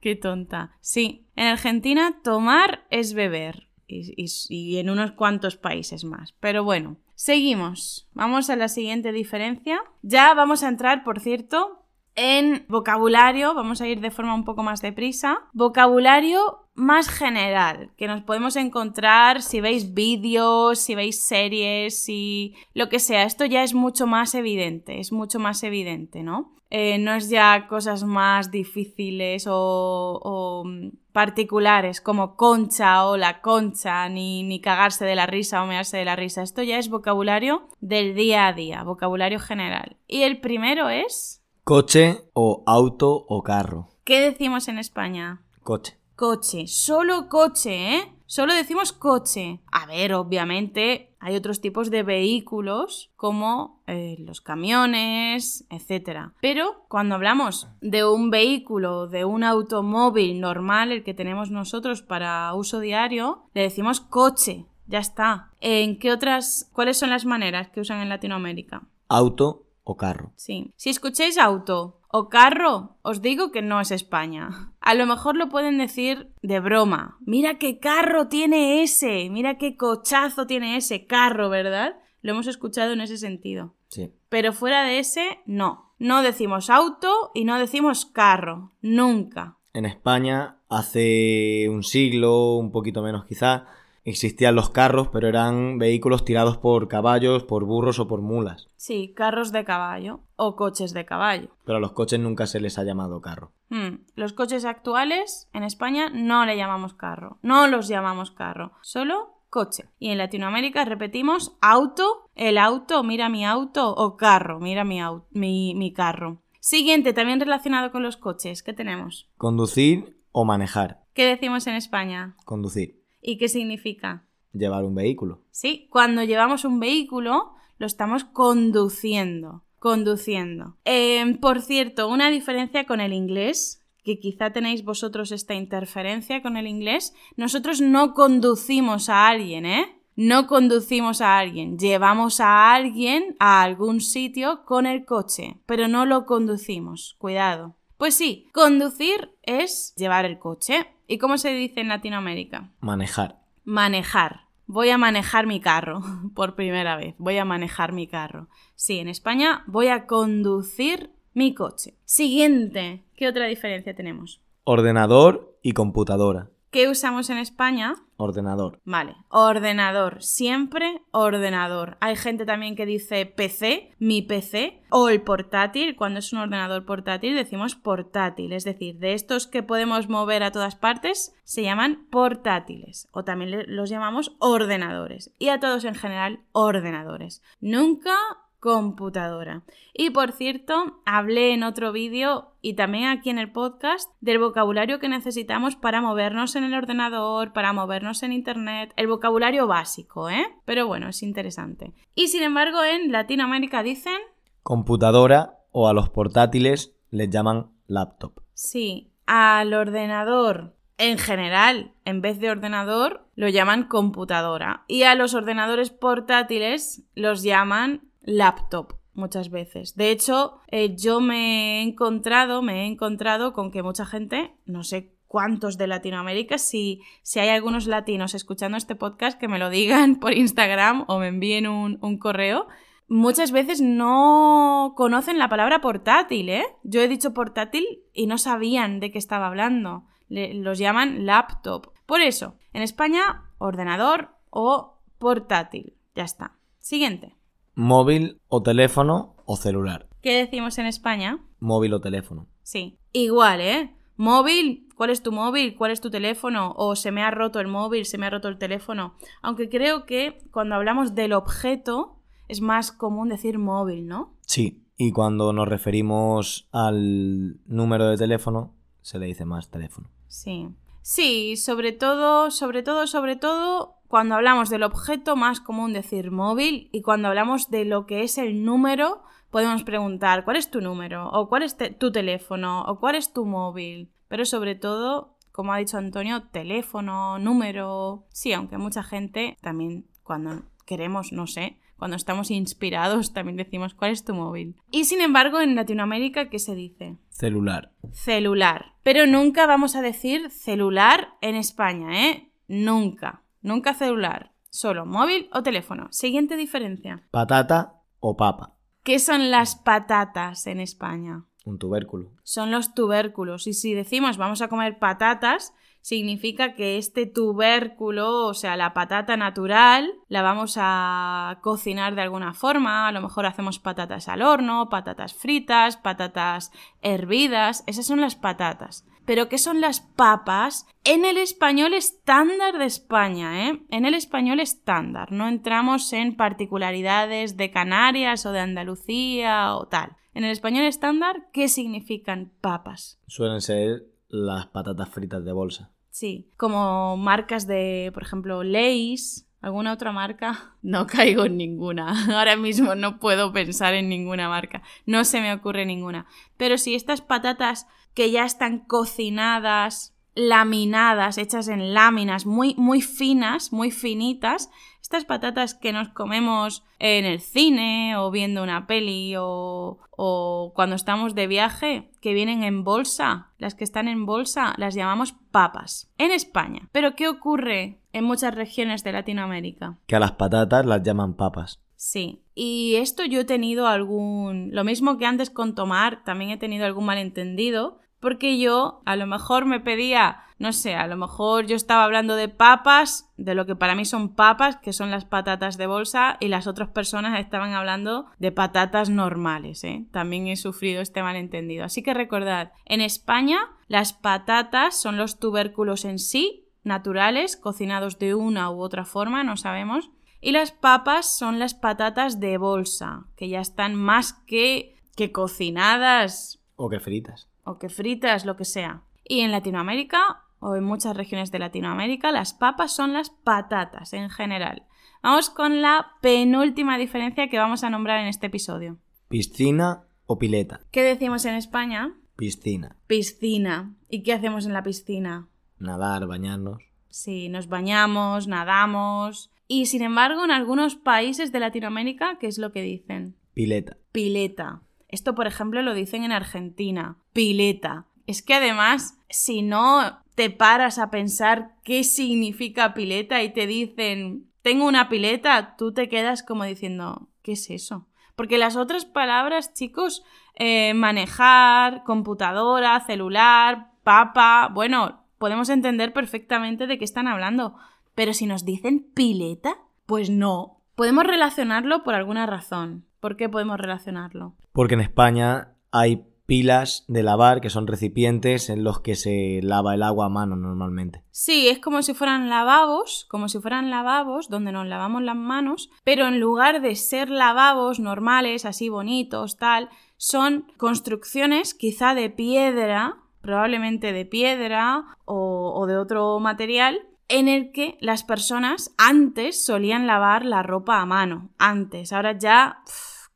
Qué 0.01 0.17
tonta. 0.17 0.77
Sí, 0.81 1.27
en 1.37 1.47
Argentina 1.47 2.21
tomar 2.23 2.87
es 2.91 3.15
beber. 3.15 3.70
Y, 3.91 4.79
en 4.79 4.91
unos 4.91 5.13
cuantos 5.13 5.57
países 5.57 6.05
más. 6.05 6.35
Pero 6.41 6.65
bueno, 6.65 6.97
seguimos. 7.15 8.09
Vamos 8.15 8.51
a 8.51 8.57
la 8.57 8.69
siguiente 8.69 9.13
diferencia. 9.13 9.81
Ya 10.03 10.33
vamos 10.35 10.63
a 10.63 10.69
entrar, 10.69 11.05
por 11.05 11.21
cierto, 11.21 11.85
en 12.15 12.67
vocabulario, 12.69 13.55
vamos 13.55 13.81
a 13.81 13.89
ir 13.89 14.01
de 14.01 14.11
forma 14.11 14.35
un 14.35 14.45
poco 14.45 14.63
más 14.63 14.83
deprisa. 14.83 15.39
Vocabulario 15.53 16.69
más 16.75 17.09
general, 17.09 17.93
que 17.97 18.07
nos 18.07 18.23
podemos 18.23 18.57
encontrar 18.57 19.43
si 19.43 19.61
veis 19.61 19.93
vídeos, 19.93 20.79
si 20.79 20.95
veis 20.95 21.23
series, 21.23 22.03
si 22.03 22.55
lo 22.75 22.89
que 22.89 22.99
sea. 22.99 23.25
Esto 23.25 23.45
ya 23.45 23.63
es 23.63 23.75
mucho 23.75 24.07
más 24.07 24.35
evidente, 24.35 24.99
es 24.99 25.13
mucho 25.13 25.39
más 25.39 25.63
evidente, 25.63 26.23
¿no? 26.23 26.55
Eh, 26.71 26.99
no 26.99 27.15
es 27.15 27.29
ya 27.29 27.67
cosas 27.69 28.05
más 28.05 28.51
difíciles 28.51 29.47
o, 29.49 30.21
o, 30.23 30.65
mm, 30.65 30.91
particulares 31.13 32.01
como 32.01 32.37
concha 32.37 33.07
o 33.07 33.17
la 33.17 33.41
concha, 33.41 34.09
ni, 34.09 34.43
ni 34.43 34.61
cagarse 34.61 35.05
de 35.05 35.15
la 35.15 35.27
risa 35.27 35.63
o 35.63 35.67
mearse 35.67 35.97
de 35.97 36.05
la 36.05 36.17
risa. 36.17 36.43
Esto 36.43 36.63
ya 36.63 36.79
es 36.79 36.89
vocabulario 36.89 37.69
del 37.81 38.15
día 38.15 38.47
a 38.47 38.53
día, 38.53 38.83
vocabulario 38.83 39.39
general. 39.39 39.97
Y 40.07 40.23
el 40.23 40.41
primero 40.41 40.89
es... 40.89 41.43
Coche 41.65 42.19
o 42.33 42.63
auto 42.67 43.27
o 43.29 43.43
carro. 43.43 43.89
¿Qué 44.05 44.21
decimos 44.21 44.69
en 44.69 44.79
España? 44.79 45.43
Coche. 45.63 45.99
Coche, 46.17 46.67
solo 46.67 47.29
coche, 47.29 47.97
¿eh? 47.97 48.15
Solo 48.31 48.55
decimos 48.55 48.93
coche. 48.93 49.59
A 49.73 49.87
ver, 49.87 50.15
obviamente 50.15 51.17
hay 51.19 51.35
otros 51.35 51.61
tipos 51.61 51.91
de 51.91 52.05
vehículos 52.05 53.11
como 53.17 53.83
eh, 53.89 54.15
los 54.21 54.41
camiones, 54.41 55.67
etc. 55.69 56.31
Pero 56.41 56.85
cuando 56.87 57.17
hablamos 57.17 57.67
de 57.81 58.05
un 58.05 58.31
vehículo, 58.31 59.09
de 59.09 59.25
un 59.25 59.43
automóvil 59.43 60.41
normal, 60.41 60.93
el 60.93 61.03
que 61.03 61.13
tenemos 61.13 61.51
nosotros 61.51 62.03
para 62.03 62.55
uso 62.55 62.79
diario, 62.79 63.47
le 63.53 63.63
decimos 63.63 64.01
coche. 64.01 64.65
Ya 64.87 65.01
está. 65.01 65.51
¿En 65.61 65.99
qué 65.99 66.13
otras, 66.13 66.71
cuáles 66.73 66.99
son 66.99 67.11
las 67.11 67.25
maneras 67.25 67.71
que 67.71 67.81
usan 67.81 68.01
en 68.01 68.11
Latinoamérica? 68.11 68.87
Auto 69.09 69.70
o 69.91 69.97
carro. 69.97 70.33
Sí. 70.37 70.73
Si 70.77 70.91
escucháis 70.91 71.39
auto 71.39 72.01
o 72.09 72.29
carro, 72.29 72.97
os 73.03 73.23
digo 73.23 73.51
que 73.51 73.63
no 73.63 73.81
es 73.81 73.91
España. 73.91 74.73
A 74.81 74.95
lo 74.95 75.07
mejor 75.07 75.37
lo 75.37 75.49
pueden 75.49 75.79
decir 75.79 76.33
de 76.43 76.61
broma. 76.61 77.19
Mira 77.21 77.59
qué 77.59 77.79
carro 77.79 78.29
tiene 78.29 78.83
ese, 78.83 79.29
mira 79.31 79.59
qué 79.59 79.77
cochazo 79.77 80.47
tiene 80.47 80.77
ese 80.77 81.07
carro, 81.07 81.49
¿verdad? 81.51 81.97
Lo 82.23 82.33
hemos 82.33 82.47
escuchado 82.47 82.93
en 82.93 83.01
ese 83.01 83.17
sentido. 83.17 83.75
Sí. 83.89 84.13
Pero 84.29 84.53
fuera 84.53 84.85
de 84.85 84.99
ese, 84.99 85.41
no. 85.47 85.93
No 85.99 86.23
decimos 86.23 86.71
auto 86.71 87.31
y 87.35 87.45
no 87.45 87.59
decimos 87.59 88.07
carro. 88.07 88.73
Nunca. 88.81 89.57
En 89.73 89.85
España, 89.87 90.57
hace 90.69 91.69
un 91.69 91.83
siglo, 91.83 92.57
un 92.57 92.73
poquito 92.73 93.03
menos 93.03 93.25
quizá, 93.25 93.67
existían 94.11 94.55
los 94.55 94.71
carros, 94.71 95.09
pero 95.09 95.27
eran 95.29 95.79
vehículos 95.79 96.25
tirados 96.25 96.59
por 96.59 96.89
caballos, 96.89 97.45
por 97.45 97.65
burros 97.65 97.99
o 97.99 98.07
por 98.09 98.21
mulas. 98.21 98.67
Sí, 98.77 99.13
carros 99.17 99.53
de 99.53 99.65
caballo 99.65 100.21
o 100.37 100.57
coches 100.57 100.93
de 100.93 101.05
caballo. 101.07 101.49
Pero 101.65 101.79
a 101.79 101.81
los 101.81 101.93
coches 101.93 102.21
nunca 102.21 102.47
se 102.47 102.61
les 102.61 102.79
ha 102.79 102.85
llamado 102.85 103.21
carro. 103.21 103.53
Hmm, 103.71 104.01
Los 104.17 104.33
coches 104.33 104.65
actuales 104.65 105.49
en 105.53 105.63
España 105.63 106.11
no 106.13 106.45
le 106.45 106.57
llamamos 106.57 106.95
carro, 106.95 107.39
no 107.43 107.67
los 107.69 107.89
llamamos 107.89 108.31
carro, 108.31 108.73
solo 108.83 109.37
coche. 109.49 109.89
Y 109.99 110.11
en 110.11 110.19
Latinoamérica 110.19 110.85
repetimos 110.85 111.57
auto, 111.61 112.31
el 112.35 112.59
auto, 112.59 113.03
mira 113.03 113.29
mi 113.29 113.45
auto, 113.45 113.93
o 113.95 114.17
carro, 114.17 114.61
mira 114.61 114.85
mi, 114.85 115.01
au- 115.01 115.25
mi, 115.31 115.75
mi 115.75 115.93
carro. 115.93 116.43
Siguiente, 116.61 117.13
también 117.13 117.41
relacionado 117.41 117.91
con 117.91 118.03
los 118.03 118.17
coches, 118.17 118.63
¿qué 118.63 118.73
tenemos? 118.73 119.29
Conducir 119.39 120.19
o 120.33 120.45
manejar. 120.45 121.01
¿Qué 121.15 121.25
decimos 121.27 121.67
en 121.67 121.75
España? 121.75 122.37
Conducir. 122.45 123.00
¿Y 123.21 123.39
qué 123.39 123.49
significa? 123.49 124.27
Llevar 124.53 124.85
un 124.85 124.95
vehículo. 124.95 125.43
Sí, 125.51 125.89
cuando 125.91 126.25
llevamos 126.25 126.65
un 126.65 126.81
vehículo, 126.81 127.53
lo 127.79 127.87
estamos 127.87 128.25
conduciendo. 128.25 129.65
Conduciendo. 129.79 130.77
Eh, 130.85 131.39
por 131.41 131.63
cierto, 131.63 132.09
una 132.09 132.31
diferencia 132.31 132.85
con 132.85 133.01
el 133.01 133.13
inglés, 133.13 133.83
que 134.05 134.19
quizá 134.19 134.53
tenéis 134.53 134.85
vosotros 134.85 135.33
esta 135.33 135.55
interferencia 135.55 136.43
con 136.43 136.57
el 136.57 136.67
inglés. 136.67 137.15
Nosotros 137.37 137.81
no 137.81 138.15
conducimos 138.15 139.09
a 139.09 139.29
alguien, 139.29 139.67
¿eh? 139.67 139.97
No 140.17 140.47
conducimos 140.47 141.23
a 141.23 141.39
alguien, 141.39 141.79
llevamos 141.79 142.41
a 142.41 142.75
alguien 142.75 143.37
a 143.39 143.63
algún 143.63 144.01
sitio 144.01 144.65
con 144.67 144.85
el 144.85 145.07
coche, 145.07 145.57
pero 145.65 145.89
no 145.89 146.05
lo 146.05 146.27
conducimos. 146.27 147.17
Cuidado. 147.19 147.77
Pues 147.97 148.15
sí, 148.15 148.49
conducir 148.53 149.31
es 149.43 149.95
llevar 149.97 150.25
el 150.25 150.39
coche. 150.39 150.87
¿Y 151.11 151.19
cómo 151.19 151.39
se 151.39 151.53
dice 151.53 151.81
en 151.81 151.89
Latinoamérica? 151.89 152.71
Manejar. 152.79 153.41
Manejar. 153.65 154.43
Voy 154.67 154.91
a 154.91 154.97
manejar 154.97 155.49
mi 155.49 155.61
carro 155.61 156.03
por 156.37 156.55
primera 156.55 156.95
vez. 156.97 157.17
Voy 157.19 157.37
a 157.37 157.45
manejar 157.45 157.93
mi 157.93 158.07
carro. 158.07 158.47
Sí, 158.77 159.01
en 159.01 159.09
España 159.09 159.65
voy 159.67 159.89
a 159.89 160.07
conducir 160.07 161.11
mi 161.35 161.53
coche. 161.53 161.97
Siguiente. 162.05 163.03
¿Qué 163.17 163.27
otra 163.27 163.47
diferencia 163.47 163.97
tenemos? 163.97 164.41
Ordenador 164.63 165.59
y 165.63 165.73
computadora. 165.73 166.49
¿Qué 166.71 166.89
usamos 166.89 167.31
en 167.31 167.39
España? 167.39 167.95
Ordenador. 168.17 168.81
Vale, 168.85 169.17
ordenador, 169.29 170.23
siempre 170.23 171.03
ordenador. 171.11 171.97
Hay 172.01 172.15
gente 172.15 172.47
también 172.47 172.77
que 172.77 172.87
dice 172.87 173.27
PC, 173.27 173.97
mi 173.99 174.23
PC, 174.23 174.81
o 174.89 175.09
el 175.09 175.21
portátil, 175.23 175.97
cuando 175.97 176.21
es 176.21 176.33
un 176.33 176.39
ordenador 176.39 176.85
portátil 176.85 177.35
decimos 177.35 177.75
portátil, 177.75 178.53
es 178.53 178.63
decir, 178.63 178.99
de 178.99 179.15
estos 179.15 179.49
que 179.49 179.65
podemos 179.65 180.09
mover 180.09 180.45
a 180.45 180.53
todas 180.53 180.77
partes 180.77 181.35
se 181.43 181.63
llaman 181.65 182.07
portátiles, 182.09 183.09
o 183.11 183.25
también 183.25 183.65
los 183.67 183.91
llamamos 183.91 184.37
ordenadores, 184.39 185.35
y 185.41 185.49
a 185.49 185.59
todos 185.59 185.85
en 185.85 185.97
general 185.97 186.45
ordenadores. 186.53 187.43
Nunca 187.59 188.15
computadora. 188.61 189.63
Y 189.93 190.11
por 190.11 190.33
cierto, 190.33 191.01
hablé 191.05 191.53
en 191.53 191.63
otro 191.63 191.93
vídeo 191.93 192.53
y 192.63 192.75
también 192.75 193.07
aquí 193.07 193.31
en 193.31 193.39
el 193.39 193.51
podcast 193.51 194.11
del 194.21 194.39
vocabulario 194.39 195.01
que 195.01 195.09
necesitamos 195.09 195.77
para 195.77 196.01
movernos 196.01 196.55
en 196.57 196.65
el 196.65 196.75
ordenador, 196.75 197.53
para 197.53 197.73
movernos 197.73 198.23
en 198.23 198.33
internet, 198.33 198.93
el 198.97 199.09
vocabulario 199.09 199.67
básico, 199.67 200.31
¿eh? 200.31 200.47
Pero 200.65 200.87
bueno, 200.87 201.09
es 201.09 201.23
interesante. 201.23 201.93
Y 202.15 202.29
sin 202.29 202.43
embargo, 202.43 202.85
en 202.85 203.11
Latinoamérica 203.11 203.83
dicen, 203.83 204.19
Computadora 204.63 205.59
o 205.73 205.89
a 205.89 205.95
los 205.95 206.11
portátiles 206.11 206.95
les 207.11 207.31
llaman 207.31 207.71
laptop. 207.87 208.41
sí, 208.53 209.09
al 209.27 209.73
ordenador 209.75 210.75
en 211.01 211.17
general, 211.17 211.93
en 212.05 212.21
vez 212.21 212.41
de 212.41 212.51
ordenador, 212.51 213.25
lo 213.35 213.49
llaman 213.49 213.85
computadora. 213.85 214.85
Y 214.87 215.05
a 215.05 215.15
los 215.15 215.33
ordenadores 215.33 215.89
portátiles 215.89 217.05
los 217.15 217.43
llaman 217.43 218.10
laptop 218.23 218.95
muchas 219.15 219.51
veces. 219.51 219.95
De 219.97 220.11
hecho, 220.11 220.61
eh, 220.69 220.97
yo 220.97 221.21
me 221.21 221.79
he 221.79 221.83
encontrado, 221.83 222.63
me 222.63 222.83
he 222.83 222.87
encontrado 222.87 223.53
con 223.53 223.71
que 223.71 223.83
mucha 223.83 224.07
gente, 224.07 224.55
no 224.65 224.85
sé 224.85 225.15
cuántos 225.27 225.79
de 225.79 225.87
Latinoamérica, 225.87 226.59
si, 226.59 227.03
si 227.23 227.39
hay 227.39 227.51
algunos 227.51 227.87
latinos 227.87 228.35
escuchando 228.35 228.77
este 228.77 228.97
podcast, 228.97 229.39
que 229.39 229.49
me 229.49 229.59
lo 229.59 229.71
digan 229.71 230.17
por 230.21 230.33
Instagram 230.33 231.05
o 231.07 231.19
me 231.19 231.29
envíen 231.29 231.69
un, 231.69 231.99
un 232.01 232.19
correo. 232.19 232.67
Muchas 233.07 233.51
veces 233.51 233.81
no 233.81 234.95
conocen 234.97 235.39
la 235.39 235.49
palabra 235.49 235.81
portátil, 235.81 236.49
¿eh? 236.49 236.65
Yo 236.85 237.01
he 237.01 237.09
dicho 237.09 237.35
portátil 237.35 237.85
y 238.13 238.27
no 238.27 238.39
sabían 238.39 239.01
de 239.01 239.11
qué 239.11 239.19
estaba 239.19 239.49
hablando. 239.49 240.05
Los 240.29 240.79
llaman 240.79 241.27
laptop. 241.27 241.93
Por 242.07 242.21
eso, 242.21 242.55
en 242.73 242.83
España, 242.83 243.51
ordenador 243.59 244.37
o 244.49 245.01
portátil. 245.19 245.97
Ya 246.15 246.23
está. 246.23 246.57
Siguiente. 246.79 247.40
Móvil 247.75 248.41
o 248.49 248.63
teléfono 248.63 249.35
o 249.45 249.57
celular. 249.57 250.09
¿Qué 250.23 250.37
decimos 250.37 250.79
en 250.79 250.87
España? 250.87 251.39
Móvil 251.59 251.95
o 251.95 252.01
teléfono. 252.01 252.47
Sí. 252.63 252.99
Igual, 253.13 253.61
¿eh? 253.61 253.95
Móvil, 254.17 254.87
¿cuál 254.97 255.11
es 255.11 255.23
tu 255.23 255.33
móvil? 255.33 255.77
¿Cuál 255.77 255.93
es 255.93 256.01
tu 256.01 256.11
teléfono? 256.11 256.75
O 256.77 256.95
se 256.95 257.11
me 257.11 257.23
ha 257.23 257.31
roto 257.31 257.59
el 257.59 257.69
móvil, 257.69 258.05
se 258.05 258.19
me 258.19 258.27
ha 258.27 258.31
roto 258.31 258.49
el 258.49 258.59
teléfono. 258.59 259.15
Aunque 259.41 259.71
creo 259.71 260.05
que 260.05 260.39
cuando 260.51 260.75
hablamos 260.75 261.15
del 261.15 261.33
objeto 261.33 262.19
es 262.49 262.61
más 262.61 262.93
común 262.93 263.31
decir 263.31 263.59
móvil, 263.59 264.07
¿no? 264.07 264.35
Sí, 264.43 264.85
y 264.97 265.13
cuando 265.13 265.55
nos 265.55 265.69
referimos 265.69 266.69
al 266.73 267.61
número 267.65 268.09
de 268.09 268.19
teléfono, 268.19 268.75
se 269.01 269.19
le 269.19 269.27
dice 269.27 269.47
más 269.47 269.71
teléfono. 269.71 270.11
Sí. 270.29 270.69
Sí, 271.03 271.57
sobre 271.57 271.93
todo, 271.93 272.51
sobre 272.51 272.83
todo, 272.83 273.07
sobre 273.07 273.37
todo, 273.37 273.97
cuando 274.09 274.35
hablamos 274.35 274.71
del 274.71 274.83
objeto, 274.83 275.37
más 275.37 275.61
común 275.61 275.93
decir 275.93 276.31
móvil, 276.31 276.89
y 276.93 277.03
cuando 277.03 277.29
hablamos 277.29 277.71
de 277.71 277.85
lo 277.85 278.07
que 278.07 278.23
es 278.23 278.39
el 278.39 278.65
número, 278.65 279.23
podemos 279.51 279.83
preguntar 279.83 280.45
cuál 280.45 280.57
es 280.57 280.71
tu 280.71 280.81
número, 280.81 281.29
o 281.31 281.49
cuál 281.49 281.63
es 281.63 281.77
tu 281.99 282.13
teléfono, 282.13 282.83
o 282.83 283.01
cuál 283.01 283.15
es 283.15 283.33
tu 283.33 283.45
móvil. 283.45 284.13
Pero 284.29 284.45
sobre 284.45 284.75
todo, 284.75 285.37
como 285.53 285.73
ha 285.73 285.79
dicho 285.79 285.99
Antonio, 285.99 286.45
teléfono, 286.51 287.39
número. 287.39 288.27
Sí, 288.31 288.53
aunque 288.53 288.79
mucha 288.79 289.03
gente 289.03 289.57
también 289.61 290.07
cuando 290.23 290.63
queremos, 290.87 291.33
no 291.33 291.47
sé, 291.47 291.80
cuando 292.01 292.17
estamos 292.17 292.51
inspirados 292.51 293.35
también 293.35 293.59
decimos 293.59 293.93
cuál 293.93 294.13
es 294.13 294.25
tu 294.25 294.35
móvil. 294.35 294.75
Y 294.91 295.05
sin 295.05 295.21
embargo, 295.21 295.61
en 295.61 295.77
Latinoamérica, 295.77 296.49
¿qué 296.49 296.59
se 296.59 296.75
dice? 296.75 297.19
Celular. 297.29 297.93
Celular. 298.11 298.95
Pero 299.03 299.27
nunca 299.27 299.67
vamos 299.67 299.95
a 299.97 300.01
decir 300.01 300.51
celular 300.51 301.35
en 301.43 301.57
España, 301.57 302.27
¿eh? 302.27 302.51
Nunca. 302.69 303.43
Nunca 303.61 303.93
celular. 303.93 304.53
Solo 304.71 305.05
móvil 305.05 305.51
o 305.53 305.63
teléfono. 305.63 306.09
Siguiente 306.11 306.57
diferencia. 306.57 307.29
Patata 307.31 308.01
o 308.19 308.35
papa. 308.35 308.79
¿Qué 309.03 309.19
son 309.19 309.51
las 309.51 309.77
patatas 309.77 310.67
en 310.67 310.81
España? 310.81 311.45
Un 311.67 311.79
tubérculo. 311.79 312.33
Son 312.45 312.71
los 312.71 312.95
tubérculos. 312.95 313.67
Y 313.67 313.75
si 313.75 313.93
decimos 313.93 314.39
vamos 314.39 314.63
a 314.63 314.69
comer 314.69 314.99
patatas, 314.99 315.75
significa 316.01 316.75
que 316.75 316.99
este 316.99 317.27
tubérculo, 317.27 318.47
o 318.47 318.55
sea, 318.55 318.77
la 318.77 318.95
patata 318.95 319.37
natural, 319.37 320.13
la 320.29 320.43
vamos 320.43 320.77
a 320.79 321.59
cocinar 321.63 322.15
de 322.15 322.23
alguna 322.23 322.55
forma. 322.55 323.09
A 323.09 323.13
lo 323.13 323.21
mejor 323.21 323.47
hacemos 323.47 323.79
patatas 323.79 324.29
al 324.29 324.43
horno, 324.43 324.89
patatas 324.89 325.35
fritas, 325.35 325.97
patatas 325.97 326.73
hervidas. 327.03 327.85
Esas 327.87 328.07
son 328.07 328.21
las 328.21 328.37
patatas. 328.37 329.07
Pero 329.27 329.49
¿qué 329.49 329.59
son 329.59 329.81
las 329.81 330.01
papas? 330.01 330.87
En 331.05 331.25
el 331.25 331.37
español 331.37 331.95
estándar 331.95 332.79
de 332.79 332.87
España, 332.87 333.69
¿eh? 333.69 333.83
En 333.91 334.05
el 334.05 334.15
español 334.15 334.61
estándar. 334.61 335.31
No 335.31 335.47
entramos 335.47 336.13
en 336.13 336.37
particularidades 336.37 337.57
de 337.57 337.71
Canarias 337.71 338.45
o 338.47 338.53
de 338.53 338.61
Andalucía 338.61 339.77
o 339.77 339.87
tal. 339.87 340.17
En 340.33 340.45
el 340.45 340.51
español 340.51 340.85
estándar, 340.85 341.49
¿qué 341.53 341.69
significan 341.69 342.53
papas? 342.61 343.21
Suelen 343.27 343.61
ser 343.61 344.07
las 344.31 344.67
patatas 344.67 345.09
fritas 345.11 345.45
de 345.45 345.53
bolsa. 345.53 345.91
Sí, 346.11 346.51
como 346.57 347.17
marcas 347.17 347.67
de, 347.67 348.11
por 348.15 348.23
ejemplo, 348.23 348.63
Lay's, 348.65 349.47
¿Alguna 349.61 349.93
otra 349.93 350.13
marca? 350.13 350.77
No 350.83 351.07
caigo 351.07 351.45
en 351.45 351.59
ninguna. 351.59 352.15
Ahora 352.35 352.57
mismo 352.57 352.95
no 352.95 353.19
puedo 353.19 353.53
pensar 353.53 353.95
en 353.95 354.09
ninguna 354.09 354.49
marca. 354.49 354.83
No 355.05 355.25
se 355.25 355.41
me 355.41 355.53
ocurre 355.53 355.85
ninguna. 355.85 356.27
Pero 356.57 356.79
si 356.79 356.95
estas 356.95 357.21
patatas 357.21 357.87
que 358.15 358.31
ya 358.31 358.45
están 358.45 358.79
cocinadas, 358.79 360.17
laminadas, 360.35 361.39
hechas 361.39 361.69
en 361.69 361.93
láminas 361.93 362.47
muy, 362.47 362.75
muy 362.77 363.03
finas, 363.03 363.73
muy 363.73 363.91
finitas, 363.91 364.71
estas 365.11 365.25
patatas 365.25 365.75
que 365.75 365.93
nos 365.93 366.09
comemos 366.11 366.85
en 367.01 367.25
el 367.25 367.41
cine 367.41 368.17
o 368.17 368.31
viendo 368.31 368.63
una 368.63 368.87
peli 368.87 369.35
o, 369.37 369.99
o 370.13 370.73
cuando 370.73 370.95
estamos 370.95 371.35
de 371.35 371.49
viaje, 371.49 372.13
que 372.21 372.33
vienen 372.33 372.63
en 372.63 372.85
bolsa, 372.85 373.49
las 373.59 373.75
que 373.75 373.83
están 373.83 374.07
en 374.07 374.25
bolsa 374.25 374.73
las 374.77 374.95
llamamos 374.95 375.35
papas 375.51 376.13
en 376.17 376.31
España. 376.31 376.89
Pero 376.93 377.17
¿qué 377.17 377.27
ocurre 377.27 377.99
en 378.13 378.23
muchas 378.23 378.55
regiones 378.55 379.03
de 379.03 379.11
Latinoamérica? 379.11 379.99
Que 380.07 380.15
a 380.15 380.21
las 380.21 380.33
patatas 380.33 380.87
las 380.87 381.03
llaman 381.03 381.35
papas. 381.35 381.81
Sí, 381.97 382.45
y 382.55 382.95
esto 382.95 383.25
yo 383.25 383.41
he 383.41 383.45
tenido 383.45 383.89
algún... 383.89 384.71
Lo 384.73 384.85
mismo 384.85 385.19
que 385.19 385.27
antes 385.27 385.51
con 385.51 385.75
tomar, 385.75 386.23
también 386.23 386.53
he 386.53 386.57
tenido 386.57 386.87
algún 386.87 387.07
malentendido, 387.07 387.99
porque 388.21 388.59
yo 388.59 389.01
a 389.07 389.17
lo 389.17 389.27
mejor 389.27 389.65
me 389.65 389.81
pedía, 389.81 390.43
no 390.59 390.73
sé, 390.73 390.95
a 390.95 391.07
lo 391.07 391.17
mejor 391.17 391.67
yo 391.67 391.75
estaba 391.75 392.05
hablando 392.05 392.37
de 392.37 392.49
papas, 392.49 393.31
de 393.39 393.55
lo 393.55 393.65
que 393.65 393.77
para 393.77 393.95
mí 393.95 394.05
son 394.05 394.35
papas, 394.35 394.77
que 394.77 394.93
son 394.93 395.11
las 395.11 395.25
patatas 395.25 395.79
de 395.79 395.87
bolsa, 395.87 396.37
y 396.39 396.49
las 396.49 396.67
otras 396.67 396.91
personas 396.91 397.41
estaban 397.41 397.73
hablando 397.73 398.27
de 398.39 398.53
patatas 398.53 399.09
normales, 399.09 399.83
¿eh? 399.85 400.07
También 400.13 400.47
he 400.49 400.57
sufrido 400.57 401.01
este 401.01 401.23
malentendido. 401.23 401.85
Así 401.85 402.03
que 402.03 402.15
recordad, 402.15 402.73
en 402.85 403.01
España 403.01 403.59
las 403.89 404.13
patatas 404.13 405.01
son 405.01 405.17
los 405.17 405.39
tubérculos 405.39 406.05
en 406.05 406.19
sí, 406.19 406.67
naturales, 406.85 407.57
cocinados 407.57 408.19
de 408.19 408.35
una 408.35 408.71
u 408.71 408.81
otra 408.81 409.05
forma, 409.05 409.43
no 409.45 409.57
sabemos. 409.57 410.11
Y 410.43 410.53
las 410.53 410.73
papas 410.73 411.37
son 411.37 411.59
las 411.59 411.75
patatas 411.75 412.41
de 412.41 412.57
bolsa, 412.57 413.27
que 413.37 413.49
ya 413.49 413.61
están 413.61 413.95
más 413.95 414.33
que, 414.47 414.95
que 415.17 415.33
cocinadas. 415.33 416.63
O 416.77 416.89
que 416.89 417.01
fritas 417.01 417.50
o 417.71 417.79
que 417.79 417.89
fritas, 417.89 418.45
lo 418.45 418.57
que 418.57 418.65
sea. 418.65 419.03
Y 419.25 419.41
en 419.41 419.53
Latinoamérica, 419.53 420.43
o 420.59 420.75
en 420.75 420.85
muchas 420.85 421.17
regiones 421.17 421.51
de 421.51 421.61
Latinoamérica, 421.61 422.33
las 422.33 422.53
papas 422.53 422.95
son 422.95 423.13
las 423.13 423.31
patatas 423.31 424.13
en 424.13 424.29
general. 424.29 424.87
Vamos 425.23 425.51
con 425.51 425.83
la 425.83 426.13
penúltima 426.21 426.99
diferencia 426.99 427.49
que 427.49 427.59
vamos 427.59 427.85
a 427.85 427.91
nombrar 427.91 428.21
en 428.21 428.27
este 428.27 428.47
episodio. 428.47 428.99
Piscina 429.29 430.05
o 430.27 430.39
pileta. 430.39 430.81
¿Qué 430.91 431.03
decimos 431.03 431.45
en 431.45 431.55
España? 431.55 432.15
Piscina. 432.37 432.97
Piscina. 433.07 433.95
¿Y 434.09 434.23
qué 434.23 434.33
hacemos 434.33 434.67
en 434.67 434.73
la 434.73 434.83
piscina? 434.83 435.49
Nadar, 435.79 436.27
bañarnos. 436.27 436.83
Sí, 437.09 437.49
nos 437.49 437.69
bañamos, 437.69 438.49
nadamos. 438.49 439.53
Y 439.69 439.87
sin 439.87 440.03
embargo, 440.03 440.45
en 440.45 440.51
algunos 440.51 440.97
países 440.97 441.53
de 441.53 441.61
Latinoamérica, 441.61 442.39
¿qué 442.41 442.47
es 442.47 442.59
lo 442.59 442.73
que 442.73 442.83
dicen? 442.83 443.37
Pileta. 443.55 443.99
Pileta. 444.11 444.83
Esto, 445.11 445.35
por 445.35 445.47
ejemplo, 445.47 445.83
lo 445.83 445.95
dicen 445.95 446.25
en 446.25 446.33
Argentina. 446.33 447.17
Pileta. 447.33 448.07
Es 448.27 448.43
que 448.43 448.55
además, 448.55 449.19
si 449.29 449.63
no 449.63 450.23
te 450.35 450.51
paras 450.51 450.99
a 450.99 451.11
pensar 451.11 451.73
qué 451.83 452.05
significa 452.05 452.95
pileta 452.95 453.43
y 453.43 453.53
te 453.53 453.67
dicen, 453.67 454.47
tengo 454.63 454.87
una 454.87 455.09
pileta, 455.09 455.75
tú 455.77 455.93
te 455.93 456.09
quedas 456.09 456.43
como 456.43 456.65
diciendo, 456.65 457.29
¿qué 457.43 457.53
es 457.53 457.71
eso? 457.71 458.07
Porque 458.37 458.57
las 458.57 458.77
otras 458.77 459.05
palabras, 459.05 459.75
chicos, 459.75 460.23
eh, 460.55 460.95
manejar, 460.95 462.05
computadora, 462.05 463.01
celular, 463.01 463.91
papa, 464.03 464.71
bueno, 464.73 465.25
podemos 465.39 465.69
entender 465.69 466.13
perfectamente 466.13 466.87
de 466.87 466.99
qué 466.99 467.05
están 467.05 467.29
hablando. 467.29 467.75
Pero 468.15 468.33
si 468.33 468.47
nos 468.47 468.65
dicen 468.65 469.11
pileta, 469.15 469.79
pues 470.07 470.31
no. 470.31 470.81
Podemos 470.95 471.25
relacionarlo 471.25 472.03
por 472.03 472.15
alguna 472.15 472.47
razón. 472.47 473.07
¿Por 473.21 473.37
qué 473.37 473.49
podemos 473.49 473.79
relacionarlo? 473.79 474.55
Porque 474.81 474.95
en 474.95 475.03
España 475.03 475.75
hay 475.93 476.25
pilas 476.47 477.05
de 477.07 477.23
lavar, 477.23 477.61
que 477.61 477.69
son 477.69 477.87
recipientes 477.87 478.71
en 478.71 478.83
los 478.83 479.01
que 479.01 479.15
se 479.15 479.61
lava 479.63 479.95
el 479.95 480.03
agua 480.03 480.25
a 480.25 480.29
mano 480.31 480.57
normalmente. 480.57 481.23
Sí, 481.33 481.69
es 481.69 481.81
como 481.81 482.01
si 482.01 482.15
fueran 482.15 482.49
lavabos, 482.49 483.27
como 483.29 483.51
si 483.51 483.59
fueran 483.59 483.91
lavabos 483.91 484.49
donde 484.49 484.73
nos 484.73 484.87
lavamos 484.87 485.21
las 485.21 485.37
manos, 485.37 485.91
pero 486.03 486.27
en 486.29 486.41
lugar 486.41 486.81
de 486.81 486.97
ser 486.97 487.29
lavabos 487.29 488.01
normales, 488.01 488.65
así 488.65 488.89
bonitos, 488.89 489.59
tal, 489.59 489.91
son 490.17 490.65
construcciones 490.79 491.75
quizá 491.75 492.15
de 492.15 492.31
piedra, 492.31 493.19
probablemente 493.43 494.15
de 494.15 494.25
piedra 494.25 495.05
o, 495.27 495.75
o 495.77 495.87
de 495.87 495.99
otro 495.99 496.41
material, 496.41 497.01
en 497.29 497.49
el 497.49 497.71
que 497.71 497.99
las 498.01 498.25
personas 498.25 498.95
antes 498.97 499.63
solían 499.63 500.07
lavar 500.07 500.47
la 500.47 500.63
ropa 500.63 501.03
a 501.03 501.05
mano, 501.05 501.51
antes, 501.59 502.15
ahora 502.15 502.39
ya 502.39 502.83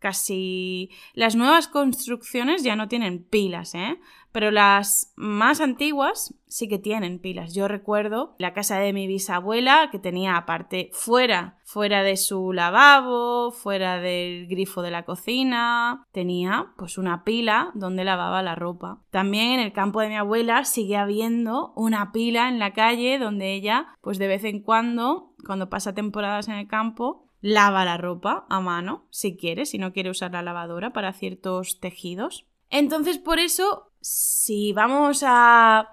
casi... 0.04 0.90
Las 1.14 1.34
nuevas 1.34 1.66
construcciones 1.66 2.62
ya 2.62 2.76
no 2.76 2.88
tienen 2.88 3.24
pilas, 3.24 3.74
¿eh? 3.74 3.98
Pero 4.32 4.50
las 4.50 5.14
más 5.16 5.62
antiguas 5.62 6.34
sí 6.46 6.68
que 6.68 6.78
tienen 6.78 7.20
pilas. 7.20 7.54
Yo 7.54 7.68
recuerdo 7.68 8.34
la 8.38 8.52
casa 8.52 8.78
de 8.78 8.92
mi 8.92 9.06
bisabuela 9.06 9.88
que 9.90 9.98
tenía 9.98 10.36
aparte 10.36 10.90
fuera, 10.92 11.56
fuera 11.64 12.02
de 12.02 12.18
su 12.18 12.52
lavabo, 12.52 13.50
fuera 13.50 13.98
del 13.98 14.46
grifo 14.46 14.82
de 14.82 14.90
la 14.90 15.06
cocina, 15.06 16.06
tenía 16.12 16.74
pues 16.76 16.98
una 16.98 17.24
pila 17.24 17.70
donde 17.74 18.04
lavaba 18.04 18.42
la 18.42 18.56
ropa. 18.56 19.00
También 19.10 19.52
en 19.52 19.60
el 19.60 19.72
campo 19.72 20.00
de 20.00 20.08
mi 20.08 20.16
abuela 20.16 20.64
sigue 20.66 20.98
habiendo 20.98 21.72
una 21.76 22.12
pila 22.12 22.50
en 22.50 22.58
la 22.58 22.74
calle 22.74 23.18
donde 23.18 23.54
ella 23.54 23.86
pues 24.02 24.18
de 24.18 24.26
vez 24.26 24.44
en 24.44 24.60
cuando, 24.60 25.32
cuando 25.46 25.70
pasa 25.70 25.94
temporadas 25.94 26.48
en 26.48 26.56
el 26.56 26.68
campo, 26.68 27.24
lava 27.44 27.84
la 27.84 27.98
ropa 27.98 28.46
a 28.48 28.58
mano, 28.60 29.04
si 29.10 29.36
quiere, 29.36 29.66
si 29.66 29.76
no 29.76 29.92
quiere 29.92 30.08
usar 30.08 30.32
la 30.32 30.40
lavadora 30.40 30.94
para 30.94 31.12
ciertos 31.12 31.78
tejidos. 31.78 32.46
Entonces, 32.70 33.18
por 33.18 33.38
eso, 33.38 33.92
si 34.00 34.72
vamos 34.72 35.22
a, 35.26 35.90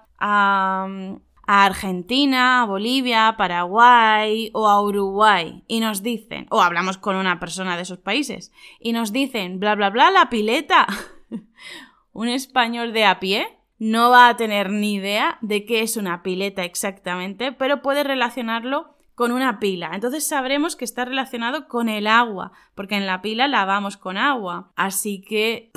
Argentina, 1.44 2.64
Bolivia, 2.64 3.34
Paraguay 3.36 4.50
o 4.54 4.66
a 4.66 4.80
Uruguay 4.80 5.62
y 5.68 5.80
nos 5.80 6.02
dicen, 6.02 6.46
o 6.48 6.62
hablamos 6.62 6.96
con 6.96 7.16
una 7.16 7.38
persona 7.38 7.76
de 7.76 7.82
esos 7.82 7.98
países 7.98 8.50
y 8.80 8.92
nos 8.92 9.12
dicen, 9.12 9.60
bla, 9.60 9.74
bla, 9.74 9.90
bla, 9.90 10.10
la 10.10 10.30
pileta, 10.30 10.86
un 12.12 12.28
español 12.28 12.94
de 12.94 13.04
a 13.04 13.20
pie 13.20 13.58
no 13.78 14.10
va 14.10 14.28
a 14.28 14.36
tener 14.36 14.70
ni 14.70 14.94
idea 14.94 15.38
de 15.42 15.66
qué 15.66 15.82
es 15.82 15.96
una 15.96 16.22
pileta 16.22 16.64
exactamente, 16.64 17.50
pero 17.50 17.82
puede 17.82 18.04
relacionarlo 18.04 18.91
con 19.14 19.32
una 19.32 19.58
pila. 19.58 19.90
Entonces 19.94 20.26
sabremos 20.26 20.76
que 20.76 20.84
está 20.84 21.04
relacionado 21.04 21.68
con 21.68 21.88
el 21.88 22.06
agua, 22.06 22.52
porque 22.74 22.96
en 22.96 23.06
la 23.06 23.22
pila 23.22 23.48
lavamos 23.48 23.96
con 23.96 24.16
agua. 24.16 24.72
Así 24.76 25.20
que... 25.20 25.70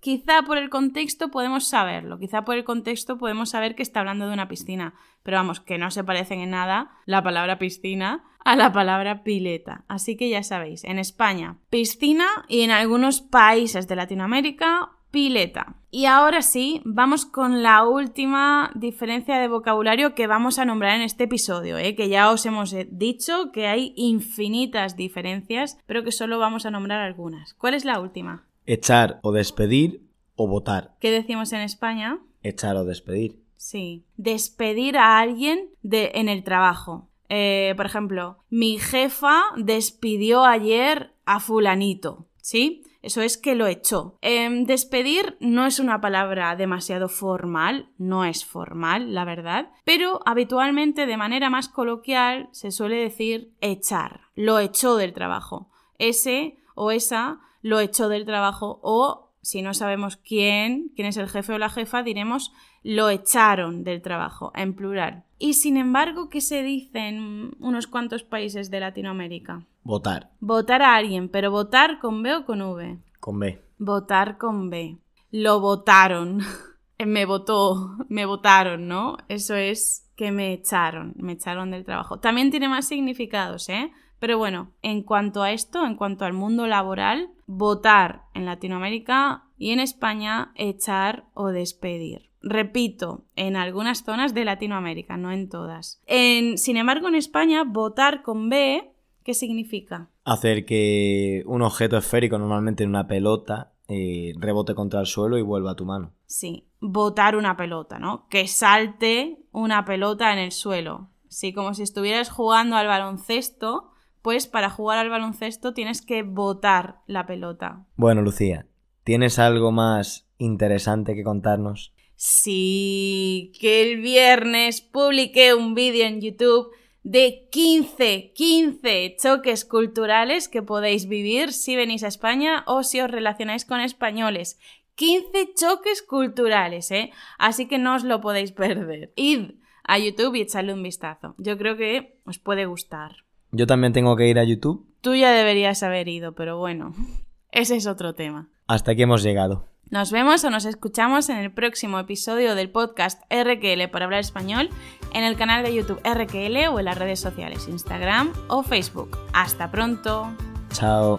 Quizá 0.00 0.42
por 0.42 0.58
el 0.58 0.70
contexto 0.70 1.28
podemos 1.32 1.66
saberlo, 1.66 2.20
quizá 2.20 2.44
por 2.44 2.56
el 2.56 2.62
contexto 2.62 3.18
podemos 3.18 3.50
saber 3.50 3.74
que 3.74 3.82
está 3.82 3.98
hablando 3.98 4.28
de 4.28 4.32
una 4.32 4.46
piscina, 4.46 4.94
pero 5.24 5.38
vamos, 5.38 5.58
que 5.58 5.76
no 5.76 5.90
se 5.90 6.04
parecen 6.04 6.38
en 6.38 6.50
nada 6.50 6.92
la 7.04 7.24
palabra 7.24 7.58
piscina 7.58 8.22
a 8.44 8.54
la 8.54 8.72
palabra 8.72 9.24
pileta. 9.24 9.84
Así 9.88 10.16
que 10.16 10.30
ya 10.30 10.42
sabéis, 10.44 10.84
en 10.84 11.00
España, 11.00 11.56
piscina 11.68 12.26
y 12.46 12.62
en 12.62 12.70
algunos 12.70 13.20
países 13.20 13.88
de 13.88 13.96
Latinoamérica, 13.96 14.92
pileta. 15.10 15.76
Y 15.90 16.04
ahora 16.04 16.42
sí, 16.42 16.82
vamos 16.84 17.24
con 17.24 17.62
la 17.62 17.84
última 17.86 18.70
diferencia 18.74 19.38
de 19.38 19.48
vocabulario 19.48 20.14
que 20.14 20.26
vamos 20.26 20.58
a 20.58 20.64
nombrar 20.64 20.96
en 20.96 21.02
este 21.02 21.24
episodio, 21.24 21.78
¿eh? 21.78 21.94
que 21.94 22.08
ya 22.08 22.30
os 22.30 22.44
hemos 22.44 22.74
dicho 22.90 23.50
que 23.52 23.66
hay 23.66 23.94
infinitas 23.96 24.96
diferencias, 24.96 25.78
pero 25.86 26.04
que 26.04 26.12
solo 26.12 26.38
vamos 26.38 26.66
a 26.66 26.70
nombrar 26.70 27.00
algunas. 27.00 27.54
¿Cuál 27.54 27.74
es 27.74 27.86
la 27.86 28.00
última? 28.00 28.46
Echar 28.66 29.18
o 29.22 29.32
despedir 29.32 30.02
o 30.36 30.46
votar. 30.46 30.94
¿Qué 31.00 31.10
decimos 31.10 31.52
en 31.52 31.60
España? 31.60 32.18
Echar 32.42 32.76
o 32.76 32.84
despedir. 32.84 33.42
Sí. 33.56 34.04
Despedir 34.16 34.98
a 34.98 35.18
alguien 35.18 35.70
de, 35.82 36.12
en 36.14 36.28
el 36.28 36.44
trabajo. 36.44 37.08
Eh, 37.30 37.74
por 37.76 37.86
ejemplo, 37.86 38.38
mi 38.50 38.78
jefa 38.78 39.42
despidió 39.56 40.44
ayer 40.44 41.14
a 41.24 41.40
fulanito. 41.40 42.26
¿Sí? 42.40 42.84
Eso 43.02 43.22
es 43.22 43.38
que 43.38 43.54
lo 43.54 43.66
echó. 43.66 44.18
Em, 44.20 44.64
despedir 44.64 45.36
no 45.40 45.66
es 45.66 45.78
una 45.78 46.00
palabra 46.00 46.56
demasiado 46.56 47.08
formal, 47.08 47.90
no 47.96 48.24
es 48.24 48.44
formal, 48.44 49.14
la 49.14 49.24
verdad, 49.24 49.70
pero 49.84 50.20
habitualmente 50.26 51.06
de 51.06 51.16
manera 51.16 51.50
más 51.50 51.68
coloquial 51.68 52.48
se 52.52 52.70
suele 52.70 52.96
decir 52.96 53.52
echar. 53.60 54.22
Lo 54.34 54.58
echó 54.58 54.96
del 54.96 55.12
trabajo. 55.12 55.70
Ese 55.98 56.58
o 56.74 56.90
esa 56.90 57.40
lo 57.62 57.80
echó 57.80 58.08
del 58.08 58.24
trabajo 58.24 58.80
o 58.82 59.28
si 59.42 59.62
no 59.62 59.72
sabemos 59.72 60.16
quién, 60.16 60.90
quién 60.94 61.08
es 61.08 61.16
el 61.16 61.28
jefe 61.28 61.54
o 61.54 61.58
la 61.58 61.70
jefa, 61.70 62.02
diremos 62.02 62.52
lo 62.82 63.08
echaron 63.08 63.84
del 63.84 64.02
trabajo, 64.02 64.52
en 64.54 64.74
plural. 64.74 65.24
Y 65.38 65.54
sin 65.54 65.76
embargo, 65.76 66.28
¿qué 66.28 66.40
se 66.40 66.62
dice 66.62 66.98
en 67.08 67.56
unos 67.60 67.86
cuantos 67.86 68.24
países 68.24 68.70
de 68.70 68.80
Latinoamérica? 68.80 69.66
Votar. 69.88 70.28
Votar 70.40 70.82
a 70.82 70.96
alguien, 70.96 71.30
pero 71.30 71.50
votar 71.50 71.98
con 71.98 72.22
B 72.22 72.34
o 72.34 72.44
con 72.44 72.60
V. 72.60 72.98
Con 73.20 73.38
B. 73.38 73.58
Votar 73.78 74.36
con 74.36 74.68
B. 74.68 74.98
Lo 75.30 75.60
votaron. 75.60 76.40
me 76.98 77.24
votó, 77.24 77.96
me 78.10 78.26
votaron, 78.26 78.86
¿no? 78.86 79.16
Eso 79.28 79.54
es 79.54 80.06
que 80.14 80.30
me 80.30 80.52
echaron, 80.52 81.14
me 81.16 81.32
echaron 81.32 81.70
del 81.70 81.86
trabajo. 81.86 82.20
También 82.20 82.50
tiene 82.50 82.68
más 82.68 82.86
significados, 82.86 83.70
¿eh? 83.70 83.90
Pero 84.18 84.36
bueno, 84.36 84.74
en 84.82 85.02
cuanto 85.02 85.42
a 85.42 85.52
esto, 85.52 85.86
en 85.86 85.94
cuanto 85.94 86.26
al 86.26 86.34
mundo 86.34 86.66
laboral, 86.66 87.30
votar 87.46 88.24
en 88.34 88.44
Latinoamérica 88.44 89.44
y 89.56 89.70
en 89.70 89.80
España, 89.80 90.52
echar 90.54 91.24
o 91.32 91.48
despedir. 91.48 92.28
Repito, 92.42 93.24
en 93.36 93.56
algunas 93.56 94.04
zonas 94.04 94.34
de 94.34 94.44
Latinoamérica, 94.44 95.16
no 95.16 95.32
en 95.32 95.48
todas. 95.48 96.02
En, 96.04 96.58
sin 96.58 96.76
embargo, 96.76 97.08
en 97.08 97.14
España, 97.14 97.64
votar 97.64 98.22
con 98.22 98.50
B, 98.50 98.92
¿qué 99.28 99.34
significa? 99.34 100.08
Hacer 100.24 100.64
que 100.64 101.42
un 101.44 101.60
objeto 101.60 101.98
esférico, 101.98 102.38
normalmente 102.38 102.84
en 102.84 102.88
una 102.88 103.06
pelota, 103.06 103.74
eh, 103.86 104.32
rebote 104.38 104.74
contra 104.74 105.00
el 105.00 105.06
suelo 105.06 105.36
y 105.36 105.42
vuelva 105.42 105.72
a 105.72 105.76
tu 105.76 105.84
mano. 105.84 106.14
Sí, 106.24 106.66
botar 106.80 107.36
una 107.36 107.54
pelota, 107.54 107.98
¿no? 107.98 108.26
Que 108.30 108.48
salte 108.48 109.44
una 109.52 109.84
pelota 109.84 110.32
en 110.32 110.38
el 110.38 110.50
suelo. 110.50 111.10
Sí, 111.28 111.52
como 111.52 111.74
si 111.74 111.82
estuvieras 111.82 112.30
jugando 112.30 112.76
al 112.76 112.86
baloncesto 112.86 113.90
pues 114.22 114.46
para 114.46 114.70
jugar 114.70 114.98
al 114.98 115.10
baloncesto 115.10 115.74
tienes 115.74 116.00
que 116.00 116.22
botar 116.22 117.02
la 117.06 117.26
pelota. 117.26 117.84
Bueno, 117.96 118.22
Lucía, 118.22 118.66
¿tienes 119.04 119.38
algo 119.38 119.72
más 119.72 120.26
interesante 120.38 121.14
que 121.14 121.22
contarnos? 121.22 121.92
Sí, 122.16 123.52
que 123.60 123.82
el 123.82 124.00
viernes 124.00 124.80
publiqué 124.80 125.52
un 125.52 125.74
vídeo 125.74 126.06
en 126.06 126.22
YouTube 126.22 126.70
de 127.02 127.48
15, 127.50 128.32
15 128.34 129.16
choques 129.20 129.64
culturales 129.64 130.48
que 130.48 130.62
podéis 130.62 131.08
vivir 131.08 131.52
si 131.52 131.76
venís 131.76 132.04
a 132.04 132.08
España 132.08 132.64
o 132.66 132.82
si 132.82 133.00
os 133.00 133.10
relacionáis 133.10 133.64
con 133.64 133.80
españoles. 133.80 134.58
15 134.96 135.54
choques 135.54 136.02
culturales, 136.02 136.90
¿eh? 136.90 137.12
Así 137.38 137.66
que 137.66 137.78
no 137.78 137.94
os 137.94 138.04
lo 138.04 138.20
podéis 138.20 138.52
perder. 138.52 139.12
Id 139.16 139.52
a 139.84 139.98
YouTube 139.98 140.34
y 140.34 140.42
echadle 140.42 140.74
un 140.74 140.82
vistazo. 140.82 141.34
Yo 141.38 141.56
creo 141.56 141.76
que 141.76 142.20
os 142.26 142.38
puede 142.38 142.66
gustar. 142.66 143.24
Yo 143.50 143.66
también 143.66 143.94
tengo 143.94 144.14
que 144.16 144.28
ir 144.28 144.38
a 144.38 144.44
YouTube. 144.44 144.86
Tú 145.00 145.14
ya 145.14 145.32
deberías 145.32 145.82
haber 145.82 146.08
ido, 146.08 146.34
pero 146.34 146.58
bueno, 146.58 146.94
ese 147.52 147.76
es 147.76 147.86
otro 147.86 148.14
tema. 148.14 148.50
Hasta 148.66 148.92
aquí 148.92 149.02
hemos 149.02 149.22
llegado. 149.22 149.64
Nos 149.90 150.12
vemos 150.12 150.44
o 150.44 150.50
nos 150.50 150.66
escuchamos 150.66 151.30
en 151.30 151.38
el 151.38 151.50
próximo 151.50 151.98
episodio 151.98 152.54
del 152.54 152.68
podcast 152.68 153.22
RQL 153.32 153.88
por 153.90 154.02
hablar 154.02 154.20
español 154.20 154.68
en 155.12 155.24
el 155.24 155.36
canal 155.36 155.62
de 155.64 155.74
YouTube 155.74 156.00
RQL 156.04 156.68
o 156.68 156.78
en 156.78 156.84
las 156.84 156.98
redes 156.98 157.20
sociales 157.20 157.68
Instagram 157.68 158.32
o 158.48 158.62
Facebook. 158.62 159.18
Hasta 159.32 159.70
pronto. 159.70 160.32
Chao. 160.72 161.18